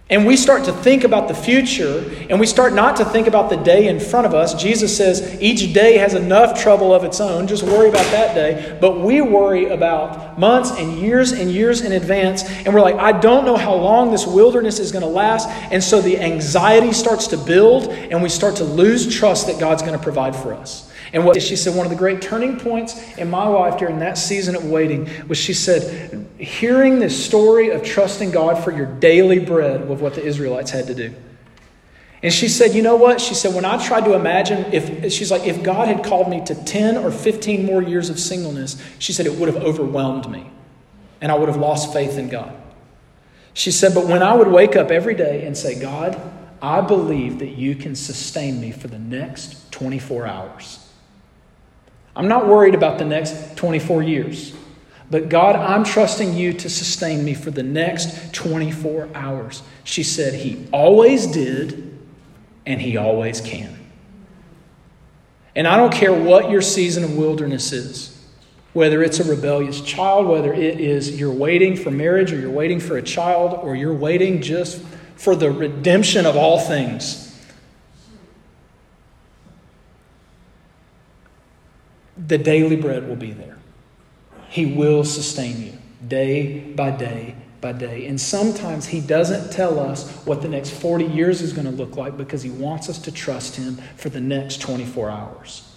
and 0.08 0.24
we 0.24 0.36
start 0.36 0.64
to 0.66 0.72
think 0.72 1.02
about 1.02 1.26
the 1.26 1.34
future 1.34 1.98
and 2.30 2.38
we 2.38 2.46
start 2.46 2.72
not 2.72 2.94
to 2.96 3.04
think 3.04 3.26
about 3.26 3.50
the 3.50 3.56
day 3.56 3.88
in 3.88 3.98
front 3.98 4.24
of 4.24 4.34
us. 4.34 4.54
Jesus 4.54 4.96
says 4.96 5.36
each 5.42 5.72
day 5.72 5.98
has 5.98 6.14
enough 6.14 6.62
trouble 6.62 6.94
of 6.94 7.02
its 7.02 7.20
own. 7.20 7.48
Just 7.48 7.64
worry 7.64 7.88
about 7.88 8.08
that 8.12 8.32
day. 8.32 8.78
But 8.80 9.00
we 9.00 9.20
worry 9.20 9.66
about 9.66 10.38
months 10.38 10.70
and 10.70 10.96
years 10.96 11.32
and 11.32 11.50
years 11.50 11.80
in 11.80 11.90
advance. 11.90 12.44
And 12.44 12.72
we're 12.72 12.82
like, 12.82 12.94
I 12.94 13.18
don't 13.18 13.44
know 13.44 13.56
how 13.56 13.74
long 13.74 14.12
this 14.12 14.28
wilderness 14.28 14.78
is 14.78 14.92
going 14.92 15.02
to 15.02 15.08
last. 15.08 15.48
And 15.72 15.82
so 15.82 16.00
the 16.00 16.20
anxiety 16.20 16.92
starts 16.92 17.26
to 17.28 17.36
build 17.36 17.88
and 17.88 18.22
we 18.22 18.28
start 18.28 18.54
to 18.56 18.64
lose 18.64 19.12
trust 19.12 19.48
that 19.48 19.58
God's 19.58 19.82
going 19.82 19.98
to 19.98 20.02
provide 20.02 20.36
for 20.36 20.54
us. 20.54 20.85
And 21.12 21.24
what 21.24 21.40
she 21.40 21.56
said, 21.56 21.74
one 21.74 21.86
of 21.86 21.90
the 21.90 21.98
great 21.98 22.20
turning 22.20 22.58
points 22.58 23.16
in 23.16 23.30
my 23.30 23.46
life 23.46 23.78
during 23.78 24.00
that 24.00 24.18
season 24.18 24.56
of 24.56 24.64
waiting 24.64 25.08
was 25.28 25.38
she 25.38 25.54
said, 25.54 26.26
hearing 26.38 26.98
this 26.98 27.24
story 27.24 27.70
of 27.70 27.82
trusting 27.82 28.30
God 28.30 28.62
for 28.62 28.70
your 28.70 28.86
daily 28.86 29.38
bread 29.38 29.88
was 29.88 30.00
what 30.00 30.14
the 30.14 30.24
Israelites 30.24 30.70
had 30.70 30.86
to 30.88 30.94
do. 30.94 31.14
And 32.22 32.32
she 32.32 32.48
said, 32.48 32.74
You 32.74 32.82
know 32.82 32.96
what? 32.96 33.20
She 33.20 33.34
said, 33.34 33.54
When 33.54 33.64
I 33.64 33.84
tried 33.84 34.04
to 34.06 34.14
imagine 34.14 34.72
if, 34.72 35.12
she's 35.12 35.30
like, 35.30 35.46
if 35.46 35.62
God 35.62 35.86
had 35.86 36.02
called 36.02 36.28
me 36.28 36.44
to 36.46 36.54
10 36.54 36.96
or 36.96 37.10
15 37.10 37.64
more 37.64 37.82
years 37.82 38.10
of 38.10 38.18
singleness, 38.18 38.82
she 38.98 39.12
said, 39.12 39.26
it 39.26 39.34
would 39.34 39.52
have 39.52 39.62
overwhelmed 39.62 40.28
me 40.28 40.50
and 41.20 41.30
I 41.30 41.34
would 41.36 41.48
have 41.48 41.58
lost 41.58 41.92
faith 41.92 42.18
in 42.18 42.28
God. 42.28 42.54
She 43.54 43.70
said, 43.70 43.94
But 43.94 44.06
when 44.06 44.22
I 44.22 44.34
would 44.34 44.48
wake 44.48 44.76
up 44.76 44.90
every 44.90 45.14
day 45.14 45.46
and 45.46 45.56
say, 45.56 45.78
God, 45.80 46.20
I 46.60 46.80
believe 46.80 47.38
that 47.38 47.50
you 47.50 47.74
can 47.74 47.94
sustain 47.94 48.60
me 48.60 48.72
for 48.72 48.88
the 48.88 48.98
next 48.98 49.70
24 49.72 50.26
hours. 50.26 50.85
I'm 52.16 52.28
not 52.28 52.48
worried 52.48 52.74
about 52.74 52.98
the 52.98 53.04
next 53.04 53.56
24 53.56 54.02
years. 54.02 54.54
But 55.10 55.28
God, 55.28 55.54
I'm 55.54 55.84
trusting 55.84 56.34
you 56.34 56.52
to 56.54 56.70
sustain 56.70 57.24
me 57.24 57.34
for 57.34 57.50
the 57.50 57.62
next 57.62 58.34
24 58.34 59.10
hours. 59.14 59.62
She 59.84 60.02
said, 60.02 60.34
He 60.34 60.66
always 60.72 61.26
did, 61.26 61.96
and 62.64 62.80
He 62.80 62.96
always 62.96 63.40
can. 63.40 63.78
And 65.54 65.66
I 65.68 65.76
don't 65.76 65.92
care 65.92 66.12
what 66.12 66.50
your 66.50 66.62
season 66.62 67.04
of 67.04 67.16
wilderness 67.16 67.72
is, 67.72 68.12
whether 68.72 69.02
it's 69.02 69.20
a 69.20 69.24
rebellious 69.24 69.80
child, 69.80 70.26
whether 70.26 70.52
it 70.52 70.80
is 70.80 71.18
you're 71.18 71.30
waiting 71.30 71.76
for 71.76 71.90
marriage, 71.90 72.32
or 72.32 72.38
you're 72.38 72.50
waiting 72.50 72.80
for 72.80 72.96
a 72.96 73.02
child, 73.02 73.54
or 73.62 73.76
you're 73.76 73.94
waiting 73.94 74.42
just 74.42 74.82
for 75.14 75.36
the 75.36 75.50
redemption 75.50 76.26
of 76.26 76.36
all 76.36 76.58
things. 76.58 77.25
The 82.26 82.38
daily 82.38 82.76
bread 82.76 83.08
will 83.08 83.16
be 83.16 83.32
there. 83.32 83.58
He 84.48 84.66
will 84.66 85.04
sustain 85.04 85.62
you 85.62 85.72
day 86.06 86.60
by 86.60 86.90
day 86.90 87.36
by 87.60 87.72
day. 87.72 88.06
And 88.06 88.20
sometimes 88.20 88.86
He 88.86 89.00
doesn't 89.00 89.52
tell 89.52 89.78
us 89.78 90.10
what 90.24 90.42
the 90.42 90.48
next 90.48 90.70
40 90.70 91.04
years 91.06 91.40
is 91.40 91.52
going 91.52 91.66
to 91.66 91.72
look 91.72 91.96
like 91.96 92.16
because 92.16 92.42
He 92.42 92.50
wants 92.50 92.88
us 92.88 92.98
to 93.00 93.12
trust 93.12 93.56
Him 93.56 93.76
for 93.96 94.08
the 94.08 94.20
next 94.20 94.60
24 94.60 95.10
hours. 95.10 95.72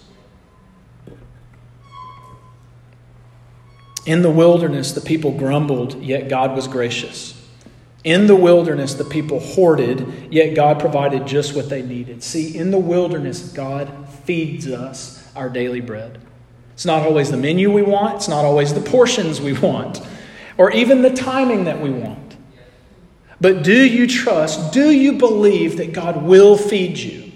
In 4.06 4.22
the 4.22 4.30
wilderness, 4.30 4.92
the 4.92 5.00
people 5.00 5.32
grumbled, 5.32 6.00
yet 6.02 6.28
God 6.28 6.54
was 6.54 6.66
gracious. 6.66 7.36
In 8.02 8.26
the 8.26 8.36
wilderness, 8.36 8.94
the 8.94 9.04
people 9.04 9.40
hoarded, 9.40 10.32
yet 10.32 10.54
God 10.54 10.80
provided 10.80 11.26
just 11.26 11.54
what 11.54 11.68
they 11.68 11.82
needed. 11.82 12.22
See, 12.22 12.56
in 12.56 12.70
the 12.70 12.78
wilderness, 12.78 13.52
God 13.52 14.08
feeds 14.24 14.66
us 14.66 15.30
our 15.36 15.50
daily 15.50 15.82
bread. 15.82 16.18
It's 16.80 16.86
not 16.86 17.02
always 17.02 17.30
the 17.30 17.36
menu 17.36 17.70
we 17.70 17.82
want, 17.82 18.14
it's 18.14 18.28
not 18.28 18.46
always 18.46 18.72
the 18.72 18.80
portions 18.80 19.38
we 19.38 19.52
want, 19.52 20.00
or 20.56 20.70
even 20.70 21.02
the 21.02 21.12
timing 21.12 21.64
that 21.64 21.78
we 21.78 21.90
want. 21.90 22.38
But 23.38 23.62
do 23.62 23.84
you 23.84 24.06
trust, 24.06 24.72
do 24.72 24.90
you 24.90 25.18
believe 25.18 25.76
that 25.76 25.92
God 25.92 26.22
will 26.22 26.56
feed 26.56 26.96
you? 26.96 27.32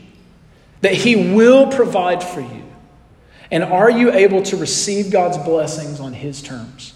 That 0.80 0.94
He 0.94 1.34
will 1.34 1.66
provide 1.66 2.24
for 2.24 2.40
you? 2.40 2.64
And 3.50 3.62
are 3.62 3.90
you 3.90 4.14
able 4.14 4.42
to 4.44 4.56
receive 4.56 5.10
God's 5.10 5.36
blessings 5.36 6.00
on 6.00 6.14
His 6.14 6.40
terms? 6.40 6.94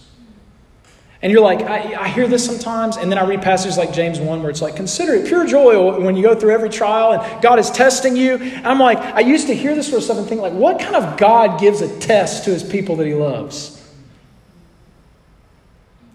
And 1.21 1.33
you're 1.33 1.41
like, 1.41 1.61
I, 1.61 2.01
I, 2.03 2.07
hear 2.07 2.29
this 2.29 2.45
sometimes, 2.45 2.95
and 2.95 3.11
then 3.11 3.19
I 3.19 3.25
read 3.25 3.41
passages 3.41 3.77
like 3.77 3.91
James 3.91 4.21
1 4.21 4.41
where 4.41 4.49
it's 4.49 4.61
like, 4.61 4.77
consider 4.77 5.15
it 5.15 5.27
pure 5.27 5.45
joy 5.45 5.99
when 5.99 6.15
you 6.15 6.23
go 6.23 6.33
through 6.33 6.51
every 6.51 6.69
trial 6.69 7.19
and 7.19 7.41
God 7.41 7.59
is 7.59 7.69
testing 7.69 8.15
you. 8.15 8.35
And 8.35 8.65
I'm 8.65 8.79
like, 8.79 8.99
I 8.99 9.19
used 9.19 9.47
to 9.47 9.53
hear 9.53 9.75
this 9.75 9.87
sort 9.87 9.97
of 9.97 10.03
stuff 10.05 10.17
and 10.17 10.27
think, 10.27 10.39
like, 10.39 10.53
what 10.53 10.79
kind 10.79 10.95
of 10.95 11.17
God 11.17 11.59
gives 11.59 11.81
a 11.81 11.99
test 11.99 12.45
to 12.45 12.51
his 12.51 12.63
people 12.63 12.95
that 12.97 13.07
he 13.07 13.15
loves? 13.15 13.75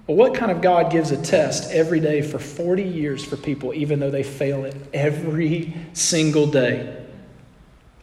What 0.06 0.34
kind 0.34 0.50
of 0.50 0.62
God 0.62 0.90
gives 0.90 1.10
a 1.10 1.22
test 1.22 1.70
every 1.70 2.00
day 2.00 2.22
for 2.22 2.38
40 2.38 2.82
years 2.82 3.22
for 3.22 3.36
people, 3.36 3.74
even 3.74 4.00
though 4.00 4.10
they 4.10 4.22
fail 4.22 4.64
it 4.64 4.74
every 4.94 5.74
single 5.92 6.46
day? 6.46 7.04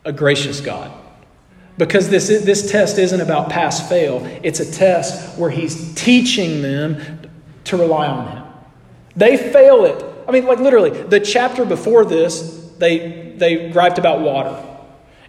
A 0.06 0.12
gracious 0.12 0.62
God. 0.62 0.92
Because 1.78 2.10
this, 2.10 2.28
this 2.28 2.70
test 2.70 2.98
isn't 2.98 3.22
about 3.22 3.50
pass 3.50 3.88
fail, 3.88 4.26
it's 4.44 4.60
a 4.60 4.72
test 4.72 5.38
where 5.38 5.50
he's 5.50 5.94
teaching 5.96 6.62
them 6.62 7.30
to 7.66 7.78
rely 7.78 8.08
on 8.08 8.28
him. 8.28 8.44
They 9.16 9.38
fail 9.38 9.86
it. 9.86 10.04
I 10.28 10.32
mean, 10.32 10.46
like 10.46 10.60
literally, 10.60 10.90
the 10.90 11.20
chapter 11.20 11.66
before 11.66 12.06
this, 12.06 12.72
they, 12.78 13.34
they 13.38 13.70
griped 13.70 13.98
about 13.98 14.22
water. 14.22 14.68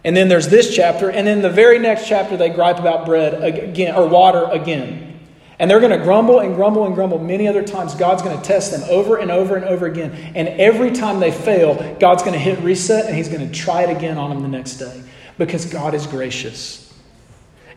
And 0.05 0.15
then 0.15 0.27
there's 0.27 0.49
this 0.49 0.75
chapter, 0.75 1.09
and 1.09 1.25
then 1.25 1.41
the 1.41 1.49
very 1.49 1.79
next 1.79 2.07
chapter, 2.07 2.35
they 2.35 2.49
gripe 2.49 2.77
about 2.77 3.05
bread 3.05 3.41
again, 3.41 3.95
or 3.95 4.07
water 4.07 4.47
again. 4.51 5.19
And 5.59 5.71
they're 5.71 5.79
going 5.79 5.97
to 5.97 6.03
grumble 6.03 6.39
and 6.39 6.55
grumble 6.55 6.85
and 6.85 6.93
grumble 6.93 7.19
many 7.19 7.47
other 7.47 7.63
times. 7.63 7.95
God's 7.95 8.21
going 8.21 8.37
to 8.37 8.43
test 8.43 8.71
them 8.71 8.83
over 8.89 9.17
and 9.17 9.31
over 9.31 9.55
and 9.55 9.63
over 9.63 9.85
again. 9.85 10.33
And 10.35 10.49
every 10.49 10.91
time 10.91 11.21
they 11.21 11.31
fail, 11.31 11.97
God's 11.99 12.21
going 12.21 12.33
to 12.33 12.39
hit 12.39 12.59
reset 12.59 13.05
and 13.05 13.15
He's 13.15 13.29
going 13.29 13.47
to 13.47 13.53
try 13.53 13.83
it 13.83 13.95
again 13.95 14.17
on 14.17 14.29
them 14.29 14.41
the 14.41 14.49
next 14.49 14.73
day 14.73 15.03
because 15.37 15.65
God 15.65 15.93
is 15.93 16.07
gracious. 16.07 16.93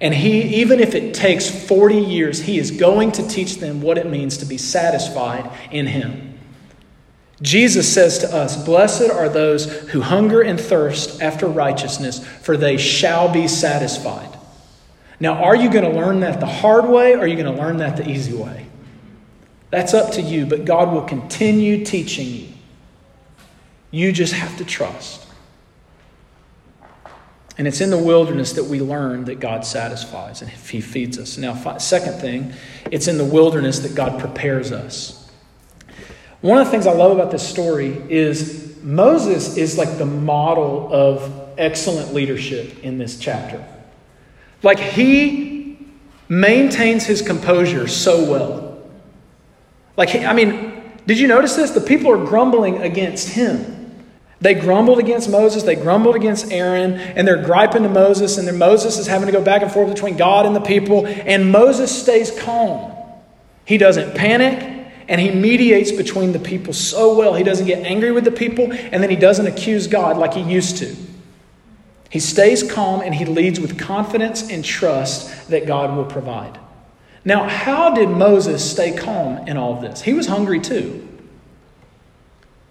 And 0.01 0.13
he, 0.13 0.61
even 0.61 0.81
if 0.81 0.95
it 0.95 1.15
takes 1.15 1.49
40 1.49 1.97
years, 1.97 2.43
he 2.43 2.59
is 2.59 2.71
going 2.71 3.13
to 3.13 3.27
teach 3.27 3.57
them 3.57 3.81
what 3.81 3.97
it 3.97 4.07
means 4.07 4.39
to 4.39 4.47
be 4.47 4.59
satisfied 4.59 5.51
in 5.71 5.87
him. 5.87 6.39
Jesus 7.43 7.93
says 7.93 8.19
to 8.19 8.35
us, 8.35 8.63
Blessed 8.65 9.11
are 9.11 9.29
those 9.29 9.67
who 9.91 10.01
hunger 10.01 10.43
and 10.43 10.61
thirst 10.61 11.21
after 11.23 11.47
righteousness, 11.47 12.25
for 12.25 12.57
they 12.57 12.77
shall 12.77 13.33
be 13.33 13.49
satisfied. 13.49 14.37
Now, 15.19 15.45
are 15.45 15.57
you 15.57 15.71
going 15.71 15.85
to 15.85 15.99
learn 15.99 16.21
that 16.21 16.41
the 16.41 16.47
hard 16.47 16.87
way 16.87 17.15
or 17.15 17.21
are 17.21 17.27
you 17.27 17.37
going 17.37 17.55
to 17.55 17.61
learn 17.61 17.79
that 17.79 17.97
the 17.97 18.09
easy 18.09 18.35
way? 18.35 18.67
That's 19.71 19.95
up 19.95 20.13
to 20.13 20.23
you, 20.23 20.47
but 20.47 20.65
God 20.65 20.93
will 20.93 21.03
continue 21.03 21.85
teaching 21.85 22.29
you. 22.29 22.49
You 23.91 24.13
just 24.13 24.35
have 24.35 24.57
to 24.59 24.65
trust. 24.65 25.26
And 27.59 27.67
it's 27.67 27.81
in 27.81 27.91
the 27.91 27.99
wilderness 27.99 28.53
that 28.53 28.65
we 28.65 28.81
learn 28.81 29.25
that 29.25 29.41
God 29.41 29.65
satisfies 29.65 30.43
and 30.43 30.51
He 30.51 30.81
feeds 30.81 31.19
us. 31.19 31.39
Now, 31.39 31.55
second 31.79 32.21
thing, 32.21 32.53
it's 32.91 33.09
in 33.09 33.17
the 33.17 33.25
wilderness 33.25 33.79
that 33.81 33.95
God 33.95 34.21
prepares 34.21 34.73
us. 34.73 35.31
One 36.43 36.59
of 36.59 36.67
the 36.67 36.71
things 36.71 36.87
I 36.87 36.93
love 36.93 37.13
about 37.13 37.31
this 37.31 37.49
story 37.49 37.97
is 38.11 38.77
Moses 38.83 39.57
is 39.57 39.79
like 39.79 39.99
the 39.99 40.07
model 40.07 40.93
of 40.93 41.51
excellent 41.57 42.13
leadership 42.13 42.85
in 42.85 42.99
this 42.99 43.19
chapter. 43.19 43.67
Like 44.63 44.79
he 44.79 45.79
maintains 46.29 47.05
his 47.05 47.23
composure 47.23 47.89
so 47.89 48.31
well. 48.31 48.83
Like, 49.97 50.15
I 50.15 50.35
mean, 50.35 50.83
did 51.07 51.19
you 51.19 51.27
notice 51.27 51.57
this? 51.57 51.71
The 51.71 51.81
people 51.81 52.11
are 52.13 52.25
grumbling 52.25 52.79
against 52.79 53.31
him. 53.31 53.76
They 54.41 54.55
grumbled 54.55 54.99
against 54.99 55.31
Moses, 55.31 55.63
they 55.63 55.77
grumbled 55.77 56.15
against 56.15 56.53
Aaron, 56.53 56.95
and 56.95 57.27
they're 57.27 57.43
griping 57.43 57.85
to 57.85 57.89
Moses, 57.89 58.37
and 58.37 58.47
then 58.47 58.59
Moses 58.59 58.99
is 58.99 59.07
having 59.07 59.27
to 59.27 59.33
go 59.33 59.43
back 59.43 59.63
and 59.63 59.73
forth 59.73 59.89
between 59.89 60.17
God 60.17 60.45
and 60.45 60.55
the 60.55 60.61
people, 60.61 61.07
and 61.07 61.51
Moses 61.51 62.03
stays 62.03 62.31
calm. 62.41 62.93
He 63.65 63.79
doesn't 63.79 64.15
panic, 64.15 64.77
and 65.09 65.21
he 65.21 65.31
mediates 65.31 65.91
between 65.91 66.33
the 66.33 66.39
people 66.39 66.73
so 66.73 67.17
well. 67.17 67.35
He 67.35 67.45
doesn't 67.45 67.67
get 67.67 67.85
angry 67.85 68.13
with 68.13 68.25
the 68.25 68.31
people, 68.31 68.71
and 68.73 69.03
then 69.03 69.09
he 69.09 69.17
doesn't 69.17 69.47
accuse 69.47 69.87
God 69.87 70.19
like 70.19 70.35
he 70.35 70.43
used 70.43 70.79
to. 70.79 70.95
He 72.11 72.21
stays 72.21 72.63
calm 72.63 73.01
and 73.01 73.15
he 73.15 73.25
leads 73.25 73.61
with 73.61 73.79
confidence 73.79 74.49
and 74.49 74.65
trust 74.65 75.51
that 75.51 75.67
God 75.67 75.97
will 75.97 76.05
provide. 76.05 76.59
Now, 77.25 77.49
how 77.49 77.95
did 77.95 78.09
Moses 78.09 78.69
stay 78.69 78.97
calm 78.97 79.49
in 79.49 79.57
all 79.57 79.75
of 79.75 79.83
this? 79.83 80.03
He 80.03 80.15
was 80.15 80.27
hungry 80.27 80.61
too. 80.61 81.06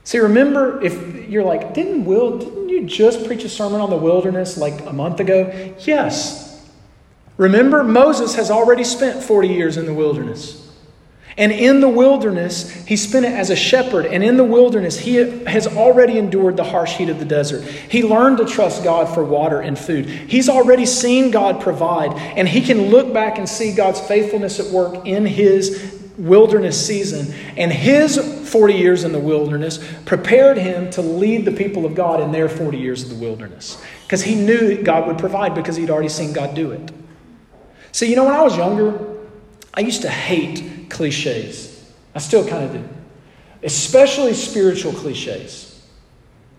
See, 0.06 0.20
remember, 0.20 0.82
if 0.84 1.28
you're 1.28 1.44
like, 1.44 1.74
didn't 1.74 2.06
Will, 2.06 2.38
didn't 2.38 2.70
you 2.70 2.86
just 2.86 3.26
preach 3.26 3.44
a 3.44 3.50
sermon 3.50 3.82
on 3.82 3.90
the 3.90 3.98
wilderness 3.98 4.56
like 4.56 4.86
a 4.86 4.94
month 4.94 5.20
ago? 5.20 5.74
Yes. 5.80 6.64
Remember, 7.38 7.84
Moses 7.84 8.36
has 8.36 8.52
already 8.52 8.84
spent 8.84 9.24
40 9.24 9.48
years 9.48 9.78
in 9.78 9.88
the 9.88 9.94
wilderness. 9.94 10.62
And 11.38 11.52
in 11.52 11.82
the 11.82 11.90
wilderness, 11.90 12.72
he 12.86 12.96
spent 12.96 13.26
it 13.26 13.34
as 13.34 13.50
a 13.50 13.56
shepherd. 13.56 14.06
And 14.06 14.24
in 14.24 14.38
the 14.38 14.44
wilderness, 14.44 14.98
he 15.00 15.16
has 15.16 15.68
already 15.68 16.18
endured 16.18 16.56
the 16.56 16.64
harsh 16.64 16.94
heat 16.94 17.10
of 17.10 17.20
the 17.20 17.26
desert. 17.26 17.64
He 17.64 18.04
learned 18.04 18.38
to 18.38 18.46
trust 18.46 18.84
God 18.84 19.14
for 19.14 19.24
water 19.24 19.60
and 19.60 19.78
food. 19.78 20.06
He's 20.06 20.48
already 20.48 20.86
seen 20.86 21.32
God 21.32 21.60
provide. 21.60 22.14
And 22.14 22.48
he 22.48 22.62
can 22.62 22.90
look 22.90 23.12
back 23.12 23.38
and 23.38 23.50
see 23.50 23.74
God's 23.74 24.00
faithfulness 24.00 24.60
at 24.60 24.68
work 24.68 25.06
in 25.06 25.26
his 25.26 25.95
wilderness 26.18 26.86
season, 26.86 27.34
and 27.58 27.72
his 27.72 28.18
40 28.50 28.74
years 28.74 29.04
in 29.04 29.12
the 29.12 29.20
wilderness 29.20 29.80
prepared 30.06 30.58
him 30.58 30.90
to 30.92 31.02
lead 31.02 31.46
the 31.46 31.52
people 31.52 31.86
of 31.86 31.96
God 31.96 32.22
in 32.22 32.32
their 32.32 32.48
40 32.48 32.78
years 32.78 33.04
of 33.04 33.10
the 33.10 33.16
wilderness. 33.16 33.82
Because 34.04 34.24
he 34.24 34.36
knew 34.36 34.76
that 34.76 34.84
God 34.84 35.08
would 35.08 35.18
provide 35.18 35.56
because 35.56 35.76
he'd 35.76 35.90
already 35.90 36.10
seen 36.10 36.34
God 36.34 36.56
do 36.56 36.72
it. 36.72 36.92
See, 37.92 38.10
you 38.10 38.16
know, 38.16 38.26
when 38.26 38.34
I 38.34 38.42
was 38.42 38.58
younger, 38.58 39.18
I 39.74 39.82
used 39.82 40.02
to 40.04 40.10
hate 40.10 40.90
cliches. 40.90 41.94
I 42.14 42.20
still 42.20 42.48
kind 42.48 42.64
of 42.64 42.74
do, 42.74 42.90
especially 43.64 44.34
spiritual 44.34 44.94
cliches. 44.94 45.86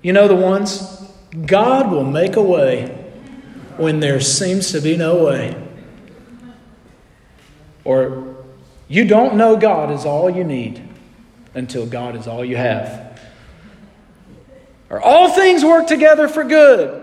You 0.03 0.13
know 0.13 0.29
the 0.29 0.35
ones? 0.35 1.03
God 1.47 1.91
will 1.91 2.05
make 2.05 2.37
a 2.37 2.43
way 2.43 2.89
when 3.77 4.01
there 4.01 4.21
seems 4.21 4.73
to 4.73 4.81
be 4.81 4.97
no 4.97 5.25
way. 5.25 5.63
Or 7.85 8.36
you 8.89 9.05
don't 9.05 9.37
know 9.37 9.57
God 9.57 9.91
is 9.91 10.05
all 10.05 10.31
you 10.31 10.45
need 10.45 10.83
until 11.55 11.87
God 11.87 12.17
is 12.17 12.27
all 12.27 12.45
you 12.45 12.57
have. 12.57 13.21
Or 14.89 15.01
all 15.01 15.31
things 15.31 15.65
work 15.65 15.87
together 15.87 16.29
for 16.29 16.45
good 16.45 17.03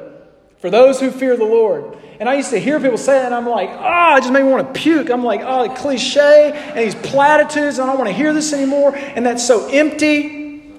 for 0.59 0.69
those 0.69 0.99
who 1.01 1.11
fear 1.11 1.35
the 1.35 1.43
Lord. 1.43 1.97
And 2.19 2.29
I 2.29 2.35
used 2.35 2.51
to 2.51 2.59
hear 2.59 2.79
people 2.79 2.97
say 2.97 3.13
that, 3.13 3.25
and 3.25 3.35
I'm 3.35 3.49
like, 3.49 3.69
ah, 3.69 4.13
oh, 4.13 4.17
it 4.17 4.21
just 4.21 4.31
made 4.31 4.43
me 4.43 4.49
want 4.49 4.73
to 4.73 4.79
puke. 4.79 5.09
I'm 5.09 5.23
like, 5.23 5.41
oh, 5.41 5.67
cliche 5.75 6.53
and 6.53 6.79
these 6.79 6.95
platitudes, 6.95 7.79
I 7.79 7.85
don't 7.85 7.97
want 7.97 8.09
to 8.09 8.15
hear 8.15 8.33
this 8.33 8.53
anymore. 8.53 8.95
And 8.95 9.25
that's 9.25 9.45
so 9.45 9.67
empty. 9.67 10.73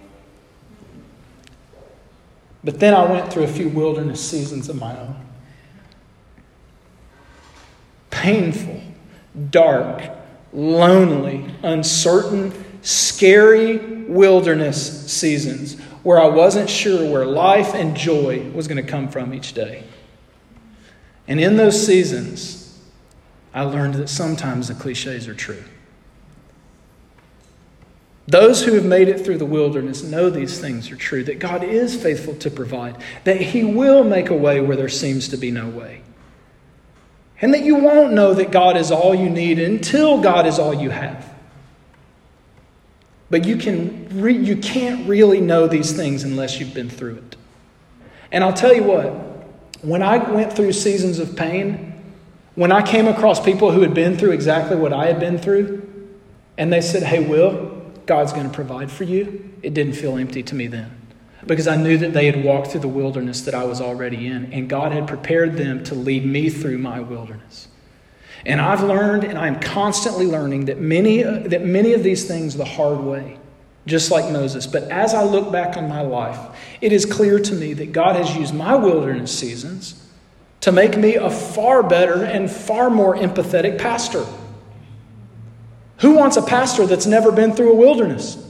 But 2.62 2.81
then 2.81 2.95
I 2.95 3.05
went 3.05 3.31
through 3.31 3.43
a 3.43 3.49
few 3.49 3.69
wilderness 3.69 4.27
seasons 4.27 4.71
of 4.71 4.77
my 4.77 4.99
own. 4.99 5.17
Painful, 8.11 8.81
dark, 9.51 10.03
lonely, 10.55 11.45
uncertain, 11.62 12.53
scary 12.83 13.79
wilderness 14.07 15.11
seasons 15.11 15.79
where 16.03 16.21
I 16.21 16.27
wasn't 16.27 16.71
sure 16.71 17.11
where 17.11 17.27
life 17.27 17.75
and 17.75 17.97
joy 17.97 18.51
was 18.51 18.69
going 18.69 18.83
to 18.83 18.88
come 18.88 19.09
from 19.09 19.35
each 19.35 19.55
day. 19.55 19.85
And 21.27 21.40
in 21.40 21.57
those 21.57 21.85
seasons, 21.85 22.79
I 23.53 23.62
learned 23.62 23.95
that 23.95 24.09
sometimes 24.09 24.69
the 24.69 24.75
cliches 24.75 25.27
are 25.27 25.35
true. 25.35 25.64
Those 28.27 28.64
who 28.64 28.75
have 28.75 28.85
made 28.85 29.09
it 29.09 29.25
through 29.25 29.38
the 29.38 29.45
wilderness 29.47 30.03
know 30.03 30.31
these 30.31 30.59
things 30.59 30.90
are 30.90 30.97
true 30.97 31.25
that 31.25 31.38
God 31.38 31.62
is 31.62 32.01
faithful 32.01 32.35
to 32.37 32.51
provide, 32.51 32.97
that 33.25 33.40
He 33.40 33.64
will 33.64 34.05
make 34.05 34.31
a 34.31 34.37
way 34.37 34.61
where 34.61 34.77
there 34.77 34.88
seems 34.88 35.29
to 35.29 35.37
be 35.37 35.51
no 35.51 35.69
way. 35.69 36.04
And 37.40 37.53
that 37.53 37.64
you 37.64 37.77
won't 37.77 38.12
know 38.12 38.35
that 38.35 38.51
God 38.51 38.77
is 38.77 38.90
all 38.90 39.14
you 39.14 39.29
need 39.29 39.59
until 39.59 40.20
God 40.20 40.47
is 40.47 40.59
all 40.59 40.73
you 40.73 40.90
have. 40.90 41.33
But 43.31 43.44
you, 43.44 43.57
can 43.57 44.09
re- 44.20 44.37
you 44.37 44.57
can't 44.57 45.09
really 45.09 45.40
know 45.40 45.66
these 45.66 45.92
things 45.92 46.23
unless 46.23 46.61
you've 46.61 46.75
been 46.75 46.90
through 46.90 47.16
it. 47.16 47.37
And 48.31 48.44
I'll 48.44 48.53
tell 48.53 48.75
you 48.75 48.85
what, 48.85 49.11
when 49.83 50.03
I 50.03 50.18
went 50.18 50.53
through 50.53 50.73
seasons 50.73 51.18
of 51.18 51.37
pain, 51.37 51.92
when 52.55 52.70
I 52.70 52.83
came 52.83 53.09
across 53.09 53.44
people 53.44 53.73
who 53.73 53.81
had 53.81 53.94
been 53.94 54.16
through 54.16 54.31
exactly 54.33 54.77
what 54.77 54.92
I 54.92 55.07
had 55.07 55.18
been 55.18 55.38
through, 55.38 55.88
and 56.57 56.73
they 56.73 56.81
said, 56.81 57.03
Hey, 57.03 57.27
Will, 57.27 57.83
God's 58.07 58.33
going 58.33 58.49
to 58.49 58.55
provide 58.55 58.90
for 58.90 59.05
you, 59.05 59.53
it 59.62 59.75
didn't 59.75 59.94
feel 59.94 60.16
empty 60.16 60.42
to 60.44 60.55
me 60.55 60.68
then 60.68 61.04
because 61.47 61.67
I 61.67 61.77
knew 61.77 61.99
that 61.99 62.13
they 62.13 62.27
had 62.27 62.45
walked 62.45 62.69
through 62.69 62.81
the 62.81 62.89
wilderness 62.89 63.43
that 63.43 63.55
I 63.55 63.65
was 63.65 63.81
already 63.81 64.27
in, 64.27 64.53
and 64.53 64.69
God 64.69 64.93
had 64.93 65.07
prepared 65.07 65.57
them 65.57 65.85
to 65.85 65.95
lead 65.95 66.25
me 66.25 66.51
through 66.51 66.79
my 66.79 67.01
wilderness. 67.01 67.69
And 68.47 68.61
I've 68.61 68.83
learned, 68.83 69.25
and 69.25 69.39
I'm 69.39 69.59
constantly 69.61 70.27
learning, 70.27 70.67
that 70.67 70.79
many, 70.79 71.23
that 71.23 71.65
many 71.65 71.95
of 71.95 72.03
these 72.03 72.27
things 72.27 72.57
the 72.57 72.65
hard 72.65 73.01
way, 73.01 73.39
just 73.87 74.11
like 74.11 74.31
Moses. 74.31 74.67
But 74.67 74.85
as 74.85 75.15
I 75.15 75.23
look 75.23 75.51
back 75.51 75.77
on 75.77 75.89
my 75.89 76.03
life, 76.03 76.39
it 76.81 76.93
is 76.93 77.07
clear 77.07 77.39
to 77.39 77.55
me 77.55 77.73
that 77.75 77.93
God 77.93 78.17
has 78.17 78.37
used 78.37 78.55
my 78.55 78.75
wilderness 78.75 79.37
seasons 79.37 80.01
to 80.61 80.73
make 80.73 80.97
me 80.97 81.15
a 81.17 81.31
far 81.31 81.83
better 81.83 82.25
and 82.25 82.51
far 82.51 82.91
more 82.91 83.17
empathetic 83.17 83.79
pastor. 83.79 84.27
Who 85.99 86.15
wants 86.15 86.37
a 86.37 86.43
pastor 86.43 86.87
that's 86.87 87.07
never 87.07 87.33
been 87.33 87.53
through 87.53 87.73
a 87.73 87.77
wilderness? 87.77 88.44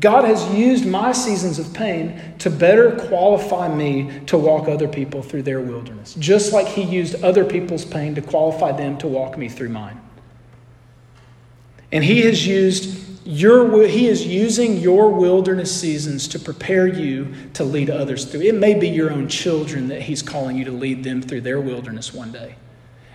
God 0.00 0.24
has 0.24 0.48
used 0.54 0.86
my 0.86 1.12
seasons 1.12 1.58
of 1.58 1.74
pain 1.74 2.20
to 2.38 2.50
better 2.50 2.92
qualify 3.08 3.72
me 3.72 4.20
to 4.26 4.38
walk 4.38 4.68
other 4.68 4.86
people 4.86 5.22
through 5.22 5.42
their 5.42 5.60
wilderness, 5.60 6.14
just 6.14 6.52
like 6.52 6.68
He 6.68 6.82
used 6.82 7.22
other 7.24 7.44
people's 7.44 7.84
pain 7.84 8.14
to 8.14 8.22
qualify 8.22 8.72
them 8.72 8.96
to 8.98 9.08
walk 9.08 9.36
me 9.36 9.48
through 9.48 9.70
mine. 9.70 10.00
And 11.90 12.04
He 12.04 12.20
has 12.22 12.46
used 12.46 13.26
your, 13.26 13.88
He 13.88 14.06
is 14.06 14.24
using 14.24 14.76
your 14.76 15.10
wilderness 15.10 15.78
seasons 15.78 16.28
to 16.28 16.38
prepare 16.38 16.86
you 16.86 17.34
to 17.54 17.64
lead 17.64 17.90
others 17.90 18.24
through. 18.24 18.42
It 18.42 18.54
may 18.54 18.74
be 18.74 18.88
your 18.88 19.10
own 19.10 19.28
children 19.28 19.88
that 19.88 20.02
He's 20.02 20.22
calling 20.22 20.56
you 20.56 20.64
to 20.66 20.72
lead 20.72 21.02
them 21.02 21.22
through 21.22 21.40
their 21.40 21.60
wilderness 21.60 22.14
one 22.14 22.30
day. 22.30 22.54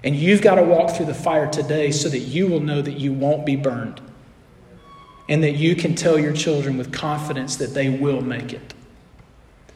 And 0.04 0.18
you've 0.18 0.42
got 0.42 0.56
to 0.56 0.64
walk 0.64 0.98
through 0.98 1.06
the 1.06 1.14
fire 1.14 1.50
today 1.50 1.92
so 1.92 2.10
that 2.10 2.20
you 2.20 2.48
will 2.48 2.60
know 2.60 2.82
that 2.82 3.00
you 3.00 3.14
won't 3.14 3.46
be 3.46 3.56
burned 3.56 4.02
and 5.34 5.44
that 5.44 5.56
you 5.56 5.76
can 5.76 5.96
tell 5.96 6.20
your 6.20 6.32
children 6.32 6.78
with 6.78 6.92
confidence 6.92 7.56
that 7.56 7.74
they 7.74 7.90
will 7.90 8.22
make 8.22 8.54
it. 8.54 8.76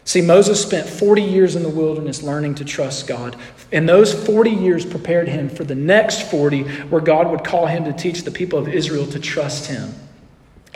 See, 0.06 0.22
Moses 0.22 0.62
spent 0.62 0.88
40 0.88 1.24
years 1.24 1.56
in 1.56 1.64
the 1.64 1.70
wilderness 1.70 2.22
learning 2.22 2.54
to 2.56 2.64
trust 2.64 3.08
God. 3.08 3.36
And 3.72 3.90
those 3.90 4.14
40 4.14 4.52
years 4.52 4.86
prepared 4.86 5.28
him 5.28 5.50
for 5.50 5.64
the 5.64 5.74
next 5.74 6.30
40, 6.30 6.62
where 6.90 7.02
God 7.02 7.32
would 7.32 7.44
call 7.44 7.66
him 7.66 7.86
to 7.86 7.92
teach 7.92 8.22
the 8.22 8.30
people 8.30 8.60
of 8.60 8.68
Israel 8.68 9.08
to 9.08 9.20
trust 9.20 9.66
him 9.66 9.96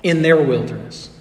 in 0.01 0.23
their 0.23 0.41
wilderness. 0.41 1.11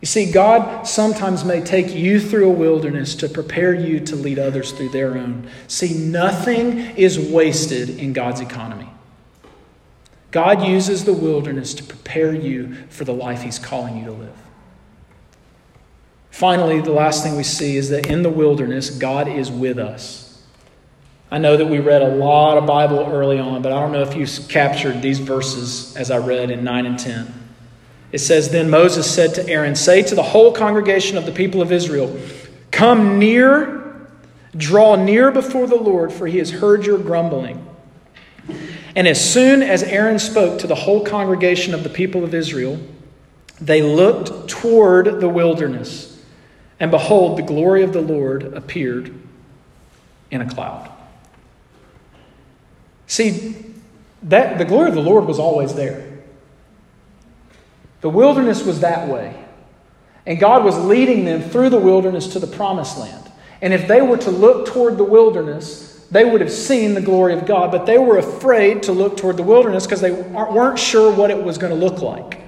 You 0.00 0.06
see, 0.06 0.32
God 0.32 0.86
sometimes 0.86 1.44
may 1.44 1.60
take 1.60 1.94
you 1.94 2.18
through 2.18 2.48
a 2.48 2.54
wilderness 2.54 3.14
to 3.16 3.28
prepare 3.28 3.74
you 3.74 4.00
to 4.00 4.16
lead 4.16 4.38
others 4.38 4.72
through 4.72 4.92
their 4.92 5.18
own. 5.18 5.46
See, 5.66 5.92
nothing 5.92 6.78
is 6.96 7.18
wasted 7.18 7.90
in 7.90 8.14
God's 8.14 8.40
economy. 8.40 8.88
God 10.30 10.66
uses 10.66 11.04
the 11.04 11.12
wilderness 11.12 11.74
to 11.74 11.82
prepare 11.82 12.34
you 12.34 12.74
for 12.90 13.04
the 13.04 13.14
life 13.14 13.42
He's 13.42 13.58
calling 13.58 13.96
you 13.98 14.04
to 14.06 14.12
live. 14.12 14.36
Finally, 16.30 16.80
the 16.80 16.92
last 16.92 17.24
thing 17.24 17.36
we 17.36 17.42
see 17.42 17.76
is 17.76 17.88
that 17.90 18.06
in 18.06 18.22
the 18.22 18.30
wilderness, 18.30 18.90
God 18.90 19.26
is 19.26 19.50
with 19.50 19.78
us. 19.78 20.40
I 21.30 21.38
know 21.38 21.56
that 21.56 21.66
we 21.66 21.78
read 21.78 22.00
a 22.00 22.14
lot 22.14 22.56
of 22.56 22.66
Bible 22.66 23.00
early 23.00 23.38
on, 23.38 23.60
but 23.60 23.72
I 23.72 23.80
don't 23.80 23.92
know 23.92 24.02
if 24.02 24.14
you 24.14 24.26
captured 24.48 25.02
these 25.02 25.18
verses 25.18 25.96
as 25.96 26.10
I 26.10 26.18
read 26.18 26.50
in 26.50 26.64
9 26.64 26.86
and 26.86 26.98
10. 26.98 27.34
It 28.12 28.18
says, 28.18 28.50
Then 28.50 28.70
Moses 28.70 29.12
said 29.12 29.34
to 29.34 29.46
Aaron, 29.48 29.74
Say 29.74 30.02
to 30.02 30.14
the 30.14 30.22
whole 30.22 30.52
congregation 30.52 31.18
of 31.18 31.26
the 31.26 31.32
people 31.32 31.60
of 31.60 31.72
Israel, 31.72 32.18
Come 32.70 33.18
near, 33.18 34.08
draw 34.56 34.96
near 34.96 35.30
before 35.30 35.66
the 35.66 35.76
Lord, 35.76 36.12
for 36.12 36.26
he 36.26 36.38
has 36.38 36.50
heard 36.50 36.86
your 36.86 36.98
grumbling. 36.98 37.67
And 38.96 39.06
as 39.06 39.32
soon 39.32 39.62
as 39.62 39.82
Aaron 39.82 40.18
spoke 40.18 40.60
to 40.60 40.66
the 40.66 40.74
whole 40.74 41.04
congregation 41.04 41.74
of 41.74 41.82
the 41.82 41.90
people 41.90 42.24
of 42.24 42.34
Israel, 42.34 42.80
they 43.60 43.82
looked 43.82 44.48
toward 44.48 45.20
the 45.20 45.28
wilderness, 45.28 46.22
and 46.80 46.90
behold, 46.90 47.38
the 47.38 47.42
glory 47.42 47.82
of 47.82 47.92
the 47.92 48.00
Lord 48.00 48.44
appeared 48.54 49.14
in 50.30 50.40
a 50.40 50.48
cloud. 50.48 50.90
See, 53.06 53.56
that 54.24 54.58
the 54.58 54.64
glory 54.64 54.88
of 54.88 54.94
the 54.94 55.02
Lord 55.02 55.26
was 55.26 55.38
always 55.38 55.74
there. 55.74 56.18
The 58.00 58.10
wilderness 58.10 58.64
was 58.64 58.80
that 58.80 59.08
way. 59.08 59.44
And 60.26 60.38
God 60.38 60.64
was 60.64 60.78
leading 60.84 61.24
them 61.24 61.40
through 61.40 61.70
the 61.70 61.78
wilderness 61.78 62.28
to 62.34 62.38
the 62.38 62.46
promised 62.46 62.98
land. 62.98 63.32
And 63.62 63.72
if 63.72 63.88
they 63.88 64.02
were 64.02 64.18
to 64.18 64.30
look 64.30 64.66
toward 64.66 64.98
the 64.98 65.04
wilderness, 65.04 65.97
they 66.10 66.24
would 66.24 66.40
have 66.40 66.52
seen 66.52 66.94
the 66.94 67.00
glory 67.00 67.34
of 67.34 67.44
God, 67.44 67.70
but 67.70 67.84
they 67.84 67.98
were 67.98 68.18
afraid 68.18 68.82
to 68.84 68.92
look 68.92 69.16
toward 69.16 69.36
the 69.36 69.42
wilderness 69.42 69.86
because 69.86 70.00
they 70.00 70.10
weren't 70.10 70.78
sure 70.78 71.12
what 71.12 71.30
it 71.30 71.42
was 71.42 71.58
going 71.58 71.72
to 71.72 71.78
look 71.78 72.00
like. 72.00 72.40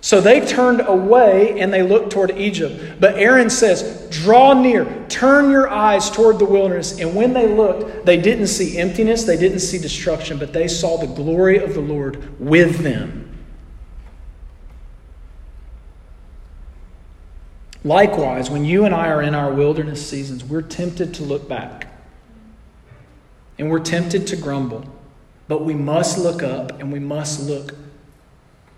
So 0.00 0.20
they 0.20 0.40
turned 0.46 0.82
away 0.86 1.60
and 1.60 1.72
they 1.72 1.82
looked 1.82 2.12
toward 2.12 2.30
Egypt. 2.30 3.00
But 3.00 3.16
Aaron 3.16 3.50
says, 3.50 4.08
Draw 4.10 4.62
near, 4.62 5.04
turn 5.08 5.50
your 5.50 5.68
eyes 5.68 6.10
toward 6.10 6.38
the 6.38 6.44
wilderness. 6.44 7.00
And 7.00 7.14
when 7.14 7.32
they 7.32 7.48
looked, 7.48 8.06
they 8.06 8.16
didn't 8.16 8.46
see 8.46 8.78
emptiness, 8.78 9.24
they 9.24 9.36
didn't 9.36 9.58
see 9.58 9.78
destruction, 9.78 10.38
but 10.38 10.52
they 10.52 10.68
saw 10.68 10.96
the 10.96 11.08
glory 11.08 11.58
of 11.58 11.74
the 11.74 11.80
Lord 11.80 12.40
with 12.40 12.78
them. 12.78 13.24
Likewise, 17.84 18.48
when 18.48 18.64
you 18.64 18.84
and 18.84 18.94
I 18.94 19.08
are 19.08 19.22
in 19.22 19.34
our 19.34 19.52
wilderness 19.52 20.08
seasons, 20.08 20.44
we're 20.44 20.62
tempted 20.62 21.14
to 21.14 21.22
look 21.22 21.48
back 21.48 21.85
and 23.58 23.70
we're 23.70 23.80
tempted 23.80 24.26
to 24.28 24.36
grumble. 24.36 24.84
But 25.48 25.64
we 25.64 25.74
must 25.74 26.18
look 26.18 26.42
up 26.42 26.80
and 26.80 26.92
we 26.92 26.98
must 26.98 27.40
look 27.48 27.74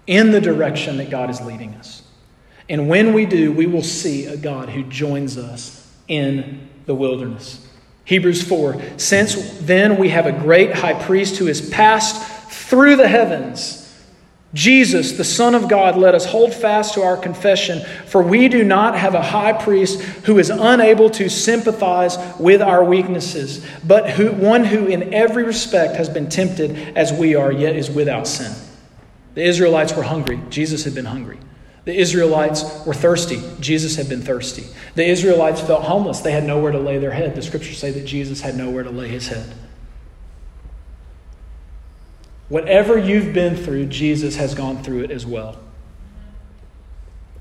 in 0.06 0.30
the 0.30 0.40
direction 0.40 0.96
that 0.98 1.10
God 1.10 1.30
is 1.30 1.40
leading 1.40 1.74
us. 1.74 2.02
And 2.68 2.88
when 2.88 3.14
we 3.14 3.24
do, 3.26 3.52
we 3.52 3.66
will 3.66 3.82
see 3.82 4.26
a 4.26 4.36
God 4.36 4.68
who 4.68 4.82
joins 4.84 5.38
us 5.38 5.90
in 6.06 6.68
the 6.86 6.94
wilderness. 6.94 7.66
Hebrews 8.04 8.42
4 8.42 8.80
Since 8.98 9.58
then 9.60 9.98
we 9.98 10.10
have 10.10 10.26
a 10.26 10.32
great 10.32 10.74
high 10.74 11.02
priest 11.02 11.36
who 11.36 11.46
has 11.46 11.66
passed 11.70 12.50
through 12.50 12.96
the 12.96 13.08
heavens. 13.08 13.84
Jesus, 14.54 15.12
the 15.12 15.24
Son 15.24 15.54
of 15.54 15.68
God, 15.68 15.96
let 15.96 16.14
us 16.14 16.24
hold 16.24 16.54
fast 16.54 16.94
to 16.94 17.02
our 17.02 17.18
confession, 17.18 17.84
for 18.06 18.22
we 18.22 18.48
do 18.48 18.64
not 18.64 18.98
have 18.98 19.14
a 19.14 19.20
high 19.20 19.52
priest 19.52 20.00
who 20.00 20.38
is 20.38 20.48
unable 20.48 21.10
to 21.10 21.28
sympathize 21.28 22.16
with 22.38 22.62
our 22.62 22.82
weaknesses, 22.82 23.64
but 23.84 24.08
who, 24.10 24.32
one 24.32 24.64
who 24.64 24.86
in 24.86 25.12
every 25.12 25.44
respect 25.44 25.96
has 25.96 26.08
been 26.08 26.30
tempted 26.30 26.96
as 26.96 27.12
we 27.12 27.34
are, 27.34 27.52
yet 27.52 27.76
is 27.76 27.90
without 27.90 28.26
sin. 28.26 28.52
The 29.34 29.42
Israelites 29.44 29.94
were 29.94 30.02
hungry. 30.02 30.40
Jesus 30.48 30.84
had 30.84 30.94
been 30.94 31.04
hungry. 31.04 31.38
The 31.84 31.94
Israelites 31.94 32.84
were 32.86 32.94
thirsty. 32.94 33.42
Jesus 33.60 33.96
had 33.96 34.08
been 34.08 34.22
thirsty. 34.22 34.64
The 34.94 35.06
Israelites 35.06 35.60
felt 35.60 35.82
homeless. 35.84 36.20
They 36.20 36.32
had 36.32 36.44
nowhere 36.44 36.72
to 36.72 36.78
lay 36.78 36.98
their 36.98 37.12
head. 37.12 37.34
The 37.34 37.42
scriptures 37.42 37.78
say 37.78 37.90
that 37.90 38.06
Jesus 38.06 38.40
had 38.40 38.56
nowhere 38.56 38.82
to 38.82 38.90
lay 38.90 39.08
his 39.08 39.28
head. 39.28 39.46
Whatever 42.48 42.96
you've 42.96 43.34
been 43.34 43.56
through, 43.56 43.86
Jesus 43.86 44.36
has 44.36 44.54
gone 44.54 44.82
through 44.82 45.04
it 45.04 45.10
as 45.10 45.26
well. 45.26 45.58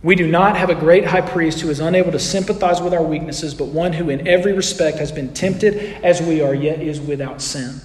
We 0.03 0.15
do 0.15 0.27
not 0.27 0.57
have 0.57 0.69
a 0.69 0.75
great 0.75 1.05
high 1.05 1.21
priest 1.21 1.61
who 1.61 1.69
is 1.69 1.79
unable 1.79 2.11
to 2.11 2.19
sympathize 2.19 2.81
with 2.81 2.93
our 2.93 3.03
weaknesses, 3.03 3.53
but 3.53 3.65
one 3.65 3.93
who 3.93 4.09
in 4.09 4.27
every 4.27 4.53
respect 4.53 4.97
has 4.99 5.11
been 5.11 5.33
tempted 5.33 5.75
as 6.03 6.21
we 6.21 6.41
are, 6.41 6.53
yet 6.53 6.81
is 6.81 7.01
without 7.01 7.41
sin. 7.41 7.81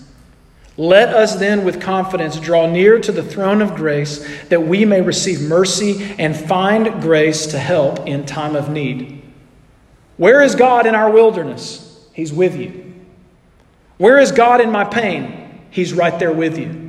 Let 0.77 1.11
us 1.11 1.37
then 1.37 1.65
with 1.65 1.81
confidence 1.81 2.39
draw 2.41 2.67
near 2.67 2.99
to 3.01 3.13
the 3.13 3.23
throne 3.23 3.61
of 3.61 3.75
grace 3.75 4.27
that 4.49 4.63
we 4.63 4.85
may 4.85 5.01
receive 5.01 5.43
mercy 5.43 6.15
and 6.19 6.37
find 6.37 7.01
grace 7.03 7.47
to 7.49 7.59
help 7.59 8.07
in 8.07 8.25
time 8.25 8.57
of 8.57 8.71
need. 8.71 9.23
Where 10.17 10.43
is 10.43 10.55
God 10.55 10.87
in 10.87 10.95
our 10.95 11.11
wilderness? 11.11 12.09
He's 12.15 12.33
with 12.33 12.57
you. 12.57 12.95
Where 13.99 14.19
is 14.19 14.33
God 14.33 14.61
in 14.61 14.71
my 14.71 14.85
pain? 14.85 15.61
He's 15.71 15.93
right 15.93 16.19
there 16.19 16.33
with 16.33 16.59
you. 16.59 16.82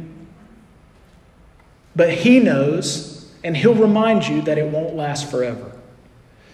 But 1.95 2.11
He 2.13 2.39
knows, 2.39 3.31
and 3.43 3.55
He'll 3.55 3.75
remind 3.75 4.27
you 4.27 4.41
that 4.43 4.57
it 4.57 4.71
won't 4.71 4.95
last 4.95 5.29
forever. 5.29 5.71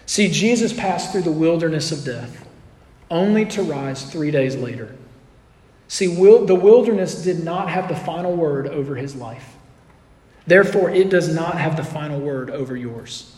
See, 0.06 0.28
Jesus 0.28 0.72
passed 0.72 1.12
through 1.12 1.22
the 1.22 1.30
wilderness 1.30 1.92
of 1.92 2.04
death, 2.04 2.48
only 3.10 3.44
to 3.46 3.62
rise 3.62 4.10
three 4.10 4.30
days 4.30 4.56
later. 4.56 4.96
See, 5.88 6.06
the 6.06 6.54
wilderness 6.54 7.22
did 7.22 7.44
not 7.44 7.68
have 7.68 7.88
the 7.88 7.96
final 7.96 8.34
word 8.34 8.66
over 8.68 8.94
his 8.96 9.14
life. 9.16 9.56
Therefore, 10.46 10.90
it 10.90 11.10
does 11.10 11.32
not 11.32 11.58
have 11.58 11.76
the 11.76 11.84
final 11.84 12.20
word 12.20 12.50
over 12.50 12.76
yours. 12.76 13.36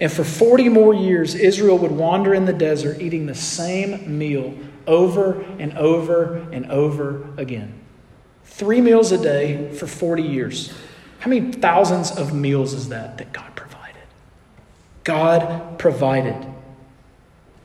And 0.00 0.10
for 0.10 0.24
40 0.24 0.68
more 0.68 0.94
years, 0.94 1.34
Israel 1.34 1.78
would 1.78 1.92
wander 1.92 2.34
in 2.34 2.44
the 2.44 2.52
desert 2.52 3.00
eating 3.00 3.26
the 3.26 3.34
same 3.34 4.18
meal 4.18 4.54
over 4.86 5.42
and 5.58 5.76
over 5.78 6.38
and 6.52 6.70
over 6.70 7.26
again. 7.36 7.81
Three 8.52 8.82
meals 8.82 9.12
a 9.12 9.18
day 9.18 9.72
for 9.72 9.86
40 9.86 10.22
years. 10.22 10.74
How 11.20 11.30
many 11.30 11.52
thousands 11.52 12.10
of 12.10 12.34
meals 12.34 12.74
is 12.74 12.90
that 12.90 13.16
that 13.16 13.32
God 13.32 13.56
provided? 13.56 14.02
God 15.04 15.78
provided. 15.78 16.36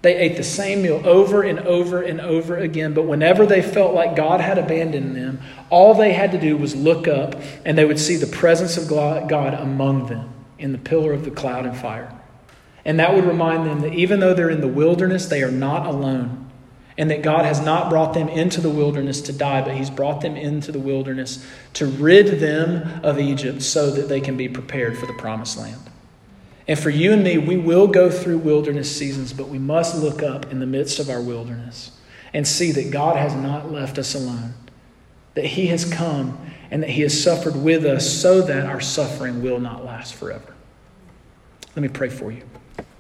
They 0.02 0.16
ate 0.16 0.38
the 0.38 0.44
same 0.44 0.84
meal 0.84 1.02
over 1.06 1.44
and 1.44 1.60
over 1.60 2.02
and 2.02 2.22
over 2.22 2.56
again, 2.56 2.94
but 2.94 3.04
whenever 3.04 3.46
they 3.46 3.62
felt 3.62 3.94
like 3.94 4.16
God 4.16 4.40
had 4.40 4.58
abandoned 4.58 5.14
them, 5.14 5.42
all 5.70 5.94
they 5.94 6.14
had 6.14 6.32
to 6.32 6.40
do 6.40 6.56
was 6.56 6.74
look 6.74 7.06
up 7.06 7.36
and 7.66 7.78
they 7.78 7.84
would 7.84 8.00
see 8.00 8.16
the 8.16 8.26
presence 8.26 8.78
of 8.78 8.88
God 8.88 9.54
among 9.56 10.08
them 10.08 10.30
in 10.58 10.72
the 10.72 10.78
pillar 10.78 11.12
of 11.12 11.26
the 11.26 11.32
cloud 11.32 11.66
and 11.66 11.76
fire. 11.76 12.14
And 12.86 12.98
that 13.02 13.14
would 13.14 13.26
remind 13.26 13.66
them 13.66 13.82
that 13.82 13.94
even 13.94 14.22
though 14.22 14.34
they're 14.34 14.50
in 14.50 14.62
the 14.62 14.70
wilderness, 14.70 15.26
they 15.26 15.44
are 15.44 15.52
not 15.52 15.86
alone. 15.86 16.47
And 16.98 17.12
that 17.12 17.22
God 17.22 17.46
has 17.46 17.60
not 17.60 17.90
brought 17.90 18.14
them 18.16 18.28
into 18.28 18.60
the 18.60 18.70
wilderness 18.72 19.22
to 19.22 19.34
die, 19.34 19.62
but 19.62 19.76
He's 19.76 19.90
brought 19.90 20.22
them 20.22 20.36
into 20.36 20.72
the 20.72 20.80
wilderness 20.80 21.46
to 21.74 21.86
rid 21.86 22.40
them 22.40 23.04
of 23.04 23.20
Egypt 23.20 23.62
so 23.62 23.92
that 23.92 24.10
they 24.10 24.20
can 24.20 24.36
be 24.36 24.50
prepared 24.50 24.98
for 24.98 25.06
the 25.06 25.14
promised 25.14 25.58
land. 25.58 25.82
And 26.68 26.78
for 26.78 26.90
you 26.90 27.14
and 27.14 27.24
me, 27.24 27.38
we 27.38 27.56
will 27.56 27.88
go 27.88 28.10
through 28.10 28.40
wilderness 28.40 28.94
seasons, 28.94 29.32
but 29.32 29.48
we 29.48 29.60
must 29.60 29.96
look 29.96 30.22
up 30.22 30.52
in 30.52 30.60
the 30.60 30.66
midst 30.66 31.00
of 31.00 31.10
our 31.10 31.22
wilderness 31.22 31.92
and 32.34 32.48
see 32.48 32.72
that 32.74 32.92
God 32.92 33.16
has 33.16 33.34
not 33.34 33.72
left 33.72 33.98
us 33.98 34.14
alone, 34.14 34.54
that 35.36 35.46
He 35.46 35.68
has 35.68 35.86
come 35.86 36.38
and 36.70 36.84
that 36.84 36.90
He 36.90 37.04
has 37.04 37.24
suffered 37.24 37.56
with 37.56 37.86
us 37.86 38.22
so 38.22 38.42
that 38.42 38.66
our 38.66 38.82
suffering 38.82 39.42
will 39.42 39.60
not 39.60 39.86
last 39.86 40.16
forever. 40.16 40.54
Let 41.76 41.84
me 41.84 41.90
pray 41.90 42.10
for 42.10 42.32
you. 42.32 42.44